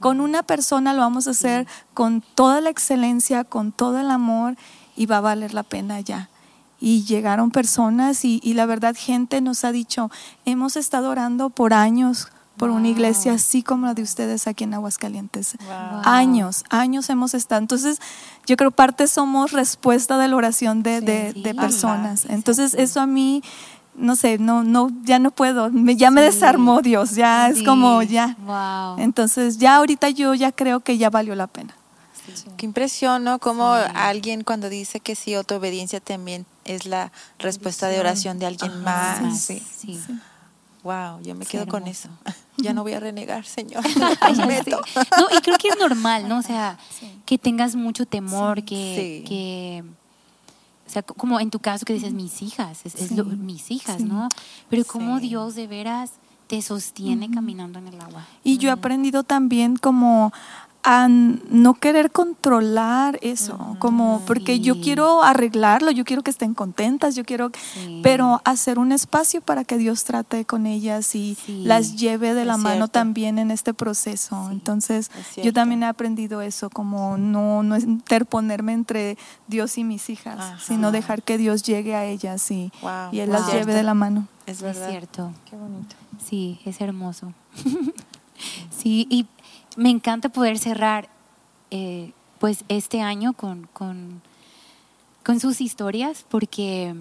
[0.00, 4.56] Con una persona lo vamos a hacer con toda la excelencia, con todo el amor
[4.96, 6.30] y va a valer la pena ya
[6.84, 10.10] y llegaron personas y, la verdad gente nos ha dicho,
[10.44, 12.28] hemos estado orando por años
[12.58, 15.56] por una iglesia así como la de ustedes aquí en Aguascalientes.
[16.04, 17.62] Años, años hemos estado.
[17.62, 18.00] Entonces,
[18.46, 22.26] yo creo parte somos respuesta de la oración de, de, personas.
[22.26, 23.42] Entonces, eso a mí,
[23.94, 28.02] no sé, no, no, ya no puedo, me, ya me desarmó Dios, ya es como
[28.02, 28.36] ya.
[28.98, 31.74] Entonces, ya ahorita yo ya creo que ya valió la pena.
[32.58, 33.38] Qué impresión, ¿no?
[33.38, 38.46] Como alguien cuando dice que sí, otra obediencia también es la respuesta de oración de
[38.46, 39.40] alguien más.
[39.40, 39.62] Sí.
[39.76, 40.00] sí.
[40.84, 42.08] Wow, yo me quedo con eso.
[42.56, 43.82] Ya no voy a renegar, Señor.
[43.96, 46.38] no, y creo que es normal, ¿no?
[46.38, 46.78] O sea,
[47.26, 49.82] que tengas mucho temor, que, que,
[50.86, 54.28] o sea, como en tu caso que dices mis hijas, es, mis hijas, ¿no?
[54.70, 56.12] Pero como Dios de veras
[56.46, 58.24] te sostiene caminando en el agua.
[58.44, 60.32] Y yo he aprendido también como
[60.84, 67.16] a no querer controlar eso, como porque yo quiero arreglarlo, yo quiero que estén contentas,
[67.16, 67.50] yo quiero,
[68.02, 72.58] pero hacer un espacio para que Dios trate con ellas y las lleve de la
[72.58, 74.50] mano también en este proceso.
[74.50, 75.10] Entonces,
[75.42, 79.16] yo también he aprendido eso, como no, no interponerme entre
[79.48, 82.70] Dios y mis hijas, sino dejar que Dios llegue a ellas y,
[83.10, 84.28] y Él las lleve de la mano.
[84.46, 85.32] Es, es cierto.
[85.48, 85.96] Qué bonito.
[86.22, 87.32] Sí, es hermoso.
[88.70, 89.26] sí, y
[89.76, 91.08] me encanta poder cerrar
[91.70, 94.22] eh, pues este año con, con,
[95.40, 96.94] sus historias porque,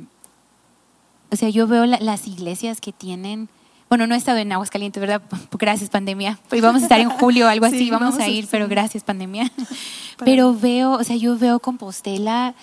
[1.32, 3.50] o sea, yo veo las iglesias que tienen,
[3.90, 5.22] bueno, no he estado en Aguascalientes, ¿verdad?
[5.60, 6.40] Gracias pandemia.
[6.50, 9.52] Pues vamos a estar en julio, algo así, vamos, a ir, pero gracias pandemia.
[10.24, 12.54] Pero veo, o sea, yo veo Compostela,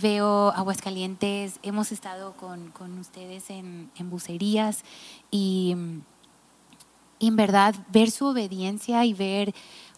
[0.00, 4.84] veo Aguascalientes, hemos estado con, con ustedes en, en bucerías
[5.30, 5.76] y
[7.20, 9.54] y en verdad ver su obediencia y ver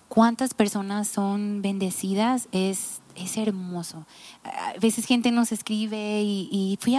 [0.09, 4.05] cuántas personas son bendecidas es, es hermoso.
[4.45, 6.99] A veces gente nos escribe y, fui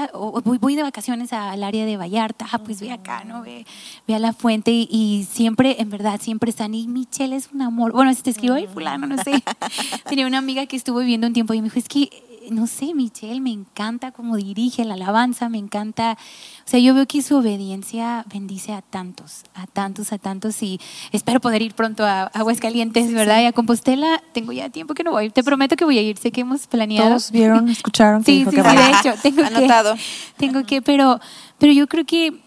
[0.60, 3.44] voy, de vacaciones al área de Vallarta, ah, pues ve acá, ¿no?
[3.44, 3.68] Ve,
[4.08, 6.74] ve a la fuente y, siempre, en verdad, siempre están.
[6.74, 7.92] Y Michelle es un amor.
[7.92, 9.44] Bueno, si te escribo, ay, fulano, no sé.
[10.10, 12.10] Tenía una amiga que estuvo viviendo un tiempo y me dijo, es que
[12.52, 16.18] no sé, Michelle, me encanta cómo dirige la alabanza, me encanta,
[16.66, 20.80] o sea, yo veo que su obediencia bendice a tantos, a tantos, a tantos y
[21.12, 23.42] espero poder ir pronto a Aguascalientes, ¿verdad?
[23.42, 26.18] Y a Compostela, tengo ya tiempo que no voy, te prometo que voy a ir,
[26.18, 27.10] sé que hemos planeado.
[27.10, 28.24] Todos vieron, escucharon.
[28.24, 29.96] sí, sí, sí, de hecho, tengo Anotado.
[29.96, 30.02] que,
[30.38, 31.20] tengo que, pero,
[31.58, 32.42] pero yo creo que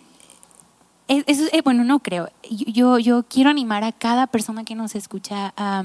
[1.09, 2.29] eso, eh, bueno, no creo.
[2.51, 5.85] Yo, yo quiero animar a cada persona que nos escucha a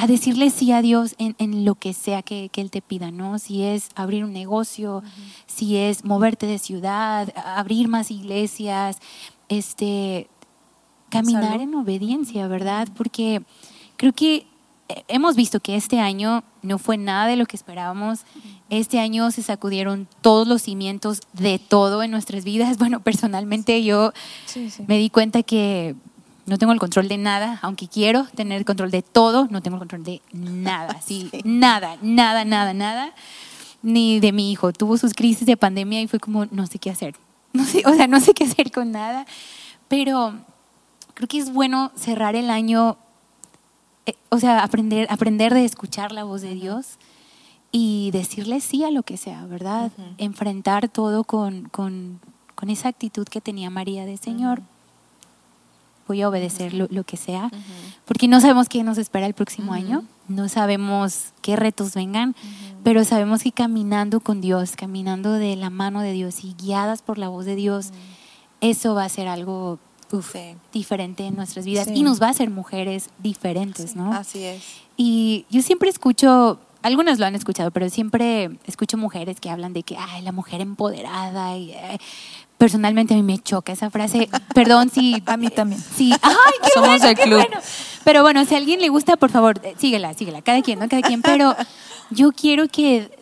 [0.00, 3.38] a decirle sí a Dios en, lo que sea que, Él te pida, ¿no?
[3.38, 5.02] Si es abrir un negocio,
[5.46, 8.96] si es moverte de ciudad, abrir más iglesias,
[9.50, 10.26] este,
[11.10, 12.88] caminar en obediencia, ¿verdad?
[12.96, 13.42] Porque
[13.98, 14.46] creo que
[15.08, 18.20] hemos visto que este año no fue nada de lo que esperábamos.
[18.70, 22.78] Este año se sacudieron todos los cimientos de todo en nuestras vidas.
[22.78, 24.14] Bueno, personalmente yo
[24.86, 25.94] me di cuenta que
[26.50, 29.76] no tengo el control de nada, aunque quiero tener el control de todo, no tengo
[29.76, 33.14] el control de nada, sí, nada, nada, nada, nada,
[33.82, 34.72] ni de mi hijo.
[34.72, 37.14] Tuvo sus crisis de pandemia y fue como, no sé qué hacer,
[37.52, 39.26] no sé, o sea, no sé qué hacer con nada,
[39.86, 40.34] pero
[41.14, 42.96] creo que es bueno cerrar el año,
[44.06, 46.98] eh, o sea, aprender, aprender de escuchar la voz de Dios
[47.70, 49.92] y decirle sí a lo que sea, ¿verdad?
[50.18, 52.18] Enfrentar todo con, con,
[52.56, 54.62] con, esa actitud que tenía María de Señor
[56.10, 57.50] voy a obedecer lo, que sea,
[58.04, 62.34] porque no sabemos qué nos espera el próximo año, no sabemos qué retos vengan,
[62.82, 67.16] pero sabemos que caminando con Dios, caminando de la mano de Dios y guiadas por
[67.16, 67.90] la voz de Dios,
[68.60, 69.78] eso va a ser algo
[70.72, 74.12] diferente en nuestras vidas y nos va a hacer mujeres diferentes, ¿no?
[74.12, 74.64] Así es.
[74.96, 79.84] Y yo siempre escucho, algunos lo han escuchado, pero siempre escucho mujeres que hablan de
[79.84, 81.72] que, ay, la mujer empoderada y...
[82.60, 84.28] personalmente a mí me choca esa frase.
[84.54, 85.22] Perdón si...
[85.24, 85.80] A mí también.
[85.80, 86.12] Sí.
[86.22, 87.42] Ay, qué Somos del club.
[88.04, 90.42] Pero bueno, si a alguien le gusta, por favor, eh, síguela, síguela.
[90.42, 90.86] Cada quien, ¿no?
[90.86, 91.22] Cada quien.
[91.22, 91.56] Pero
[92.10, 93.18] yo quiero que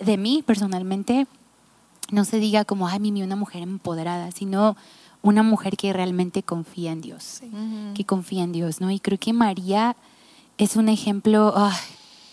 [0.00, 1.26] de mí, personalmente,
[2.12, 4.76] no se diga como, ay, Mimi, una mujer empoderada, sino
[5.20, 7.40] una mujer que realmente confía en Dios,
[7.96, 8.92] que confía en Dios, ¿no?
[8.92, 9.96] Y creo que María
[10.58, 11.52] es un ejemplo,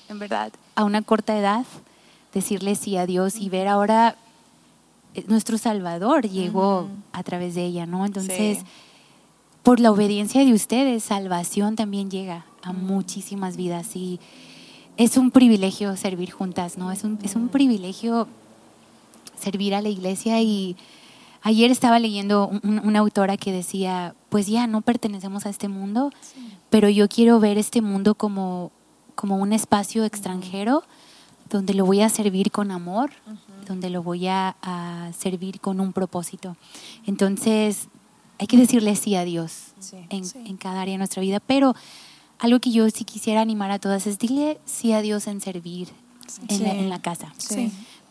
[0.07, 1.65] en verdad, a una corta edad,
[2.31, 4.17] decirle sí a Dios y ver ahora
[5.27, 8.05] nuestro Salvador llegó a través de ella, ¿no?
[8.05, 8.59] Entonces,
[9.63, 14.19] por la obediencia de ustedes, salvación también llega a muchísimas vidas y
[14.97, 16.91] es un privilegio servir juntas, ¿no?
[16.91, 18.27] Es un, es un privilegio
[19.39, 20.75] servir a la iglesia y
[21.41, 26.11] ayer estaba leyendo una autora que decía, pues ya no pertenecemos a este mundo,
[26.69, 28.71] pero yo quiero ver este mundo como,
[29.15, 30.83] como un espacio extranjero
[31.49, 33.11] donde lo voy a servir con amor,
[33.65, 34.55] donde lo voy a,
[35.17, 36.55] servir con un propósito.
[37.05, 37.87] Entonces,
[38.39, 39.73] hay que decirle sí a Dios
[40.09, 41.75] en, en, cada área de nuestra vida, pero
[42.39, 45.89] algo que yo sí quisiera animar a todas es dile sí a Dios en servir
[46.47, 47.33] en, la, en la casa.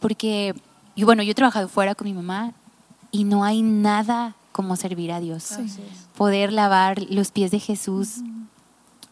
[0.00, 0.54] Porque
[0.94, 2.52] y bueno, yo he trabajado fuera con mi mamá
[3.10, 5.54] y no hay nada como servir a Dios.
[6.16, 8.18] Poder lavar los pies de Jesús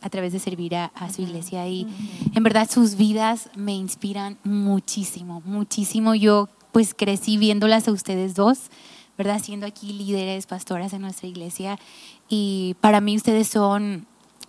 [0.01, 1.67] a través de servir a, su iglesia.
[1.69, 1.87] Y
[2.35, 6.15] en verdad sus vidas me inspiran muchísimo, muchísimo.
[6.15, 8.71] Yo pues crecí viéndolas a ustedes dos,
[9.19, 9.41] ¿verdad?
[9.43, 11.79] Siendo aquí líderes, pastoras en nuestra iglesia.
[12.29, 14.07] Y para mí ustedes son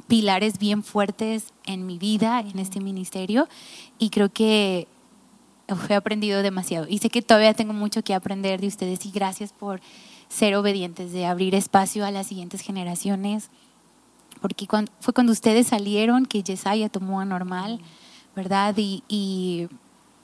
[0.07, 3.47] pilares bien fuertes en mi vida, en este ministerio.
[3.97, 4.87] Y creo que
[5.89, 9.53] he aprendido demasiado y sé que todavía tengo mucho que aprender de ustedes y gracias
[9.53, 9.79] por
[10.27, 13.49] ser obedientes, de abrir espacio a las siguientes generaciones,
[14.41, 17.79] porque cuando, fue cuando ustedes salieron que Yesaya tomó a normal,
[18.35, 18.73] ¿verdad?
[18.77, 19.69] Y,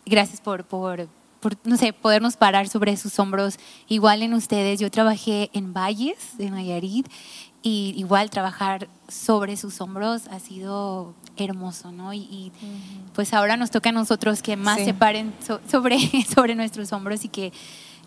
[0.05, 1.07] gracias por, por,
[1.39, 3.57] por, no sé, podernos parar sobre sus hombros,
[3.88, 4.80] igual en ustedes.
[4.80, 7.07] Yo trabajé en Valles, de Nayarit,
[7.61, 12.13] y igual trabajar sobre sus hombros ha sido hermoso, ¿no?
[12.13, 12.51] Y,
[13.13, 15.34] pues ahora nos toca a nosotros que más se paren
[15.70, 15.99] sobre,
[16.36, 17.53] sobre nuestros hombros y que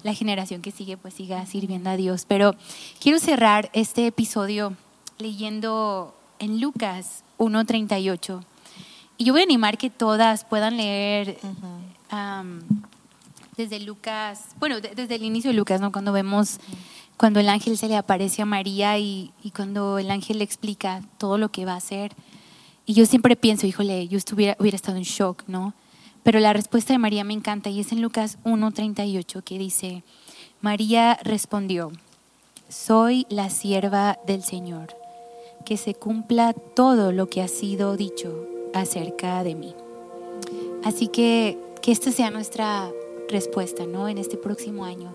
[0.02, 2.24] la generación que sigue pues siga sirviendo a Dios.
[2.26, 2.56] Pero
[3.00, 4.76] quiero cerrar este episodio
[5.20, 8.42] leyendo en Lucas 1.38.
[9.18, 11.38] Y yo voy a animar que todas puedan leer
[13.56, 15.92] desde Lucas, bueno, desde el inicio de Lucas, ¿no?
[15.92, 16.58] Cuando vemos
[17.20, 21.36] cuando el ángel se le aparece a María y, cuando el ángel le explica todo
[21.36, 22.12] lo que va a hacer.
[22.86, 25.74] Y yo siempre pienso, híjole, yo estuviera, hubiera estado en shock, ¿no?
[26.22, 30.02] Pero la respuesta de María me encanta y es en Lucas 1.38 que dice,
[30.62, 31.92] María respondió,
[32.70, 34.96] soy la sierva del Señor,
[35.70, 38.44] que se cumpla todo lo que ha sido dicho
[38.74, 39.72] acerca de mí.
[40.82, 42.90] Así que que esta sea nuestra
[43.28, 44.08] respuesta, ¿no?
[44.08, 45.14] En este próximo año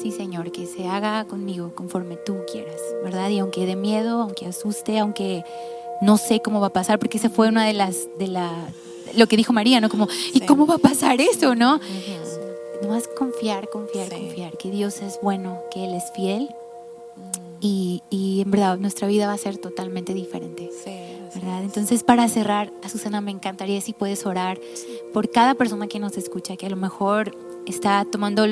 [0.00, 3.30] sí Señor, que se haga conmigo conforme tú quieras, ¿verdad?
[3.30, 5.42] Y aunque dé miedo, aunque asuste, aunque
[6.00, 8.52] no sé cómo va a pasar, porque esa fue una de las, de la,
[9.16, 9.88] lo que dijo María, ¿no?
[9.88, 11.80] Como, ¿y cómo va a pasar eso, no?
[12.84, 16.48] No es confiar, confiar, confiar, que Dios es bueno, que Él es fiel
[17.60, 20.70] y, y, en verdad nuestra vida va a ser totalmente diferente.
[21.34, 21.62] ¿verdad?
[21.62, 24.58] Entonces, para cerrar, a Susana me encantaría si puedes orar
[25.12, 27.36] por cada persona que nos escucha, que a lo mejor
[27.66, 28.46] está tomando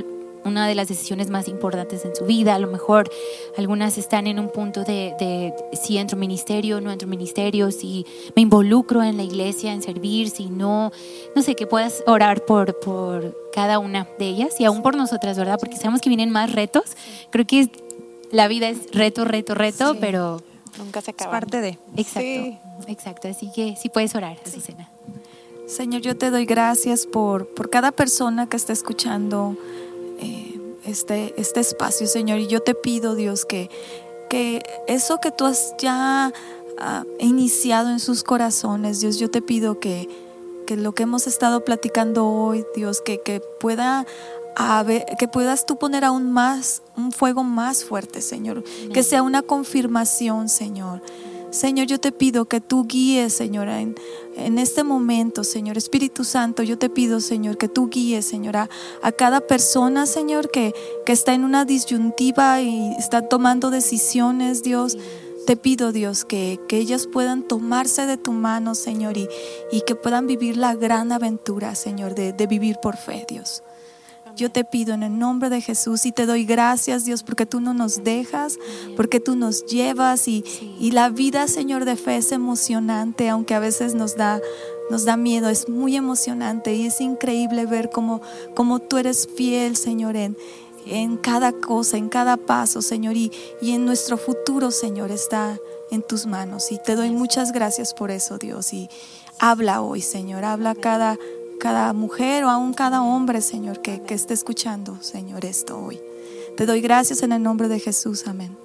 [0.45, 2.55] una de las decisiones más importantes en su vida.
[2.55, 3.11] A lo mejor
[3.57, 9.03] algunas están en un punto de, si entro ministerio, no entro ministerio, si me involucro
[9.03, 10.91] en la iglesia, en servir, si no,
[11.35, 15.39] no sé, que puedas orar por, por cada una de ellas y aún por nosotras,
[15.39, 15.59] ¿verdad?
[15.59, 16.97] Porque sabemos que vienen más retos.
[17.31, 17.71] Creo que
[18.31, 20.43] la vida es reto, reto, reto, pero...
[20.79, 21.37] Nunca se acaba.
[21.37, 21.79] Es parte de.
[21.97, 23.29] Exacto, exacto.
[23.29, 24.89] Así que si puedes orar, Azucena.
[25.67, 29.57] Señor, yo te doy gracias por, por cada persona que está escuchando
[30.21, 32.39] eh, este, este espacio, Señor.
[32.39, 33.69] Y yo te pido, Dios, que,
[34.31, 36.33] que eso que tú has ya
[36.79, 40.09] ah, iniciado en sus corazones, Dios, yo te pido que,
[40.67, 44.07] que lo que hemos estado platicando hoy, Dios, que, que pueda
[45.19, 48.65] que puedas tú poner aún más, un fuego más fuerte, Señor.
[48.93, 51.03] Que sea una confirmación, Señor.
[51.51, 53.95] Señor, yo te pido que tú guíes, Señor, en,
[54.37, 55.79] en, este momento, Señor.
[55.79, 58.69] Espíritu Santo, yo te pido, Señor, que tú guíes, Señor, a,
[59.17, 60.75] cada persona, Señor, que,
[61.07, 64.99] que, está en una disyuntiva y está tomando decisiones, Dios.
[65.47, 69.27] Te pido, Dios, que, que ellas puedan tomarse de tu mano, Señor, y,
[69.73, 73.63] y, que puedan vivir la gran aventura, Señor, de, de vivir por fe, Dios.
[74.39, 77.61] Yo te pido en el nombre de Jesús y te doy gracias, Dios, porque tú
[77.61, 78.57] no nos dejas,
[78.97, 80.45] porque tú nos llevas y,
[80.79, 84.41] y la vida, Señor, de fe es emocionante, aunque a veces nos da
[84.91, 88.23] nos da miedo, es muy emocionante y es increíble ver cómo,
[88.55, 90.35] cómo tú eres fiel, Señor, en,
[90.87, 93.31] en cada cosa, en cada paso, Señor, y,
[93.61, 95.59] y en nuestro futuro, Señor, está
[95.91, 96.73] en tus manos.
[96.73, 98.73] Y te doy muchas gracias por eso, Dios.
[98.73, 98.89] Y
[99.39, 101.19] habla hoy, Señor, habla cada,
[101.59, 106.01] cada mujer o aún cada hombre, Señor, que, que esté escuchando, Señor, esto hoy.
[106.57, 108.27] Te doy gracias en el nombre de Jesús.
[108.27, 108.57] Amén.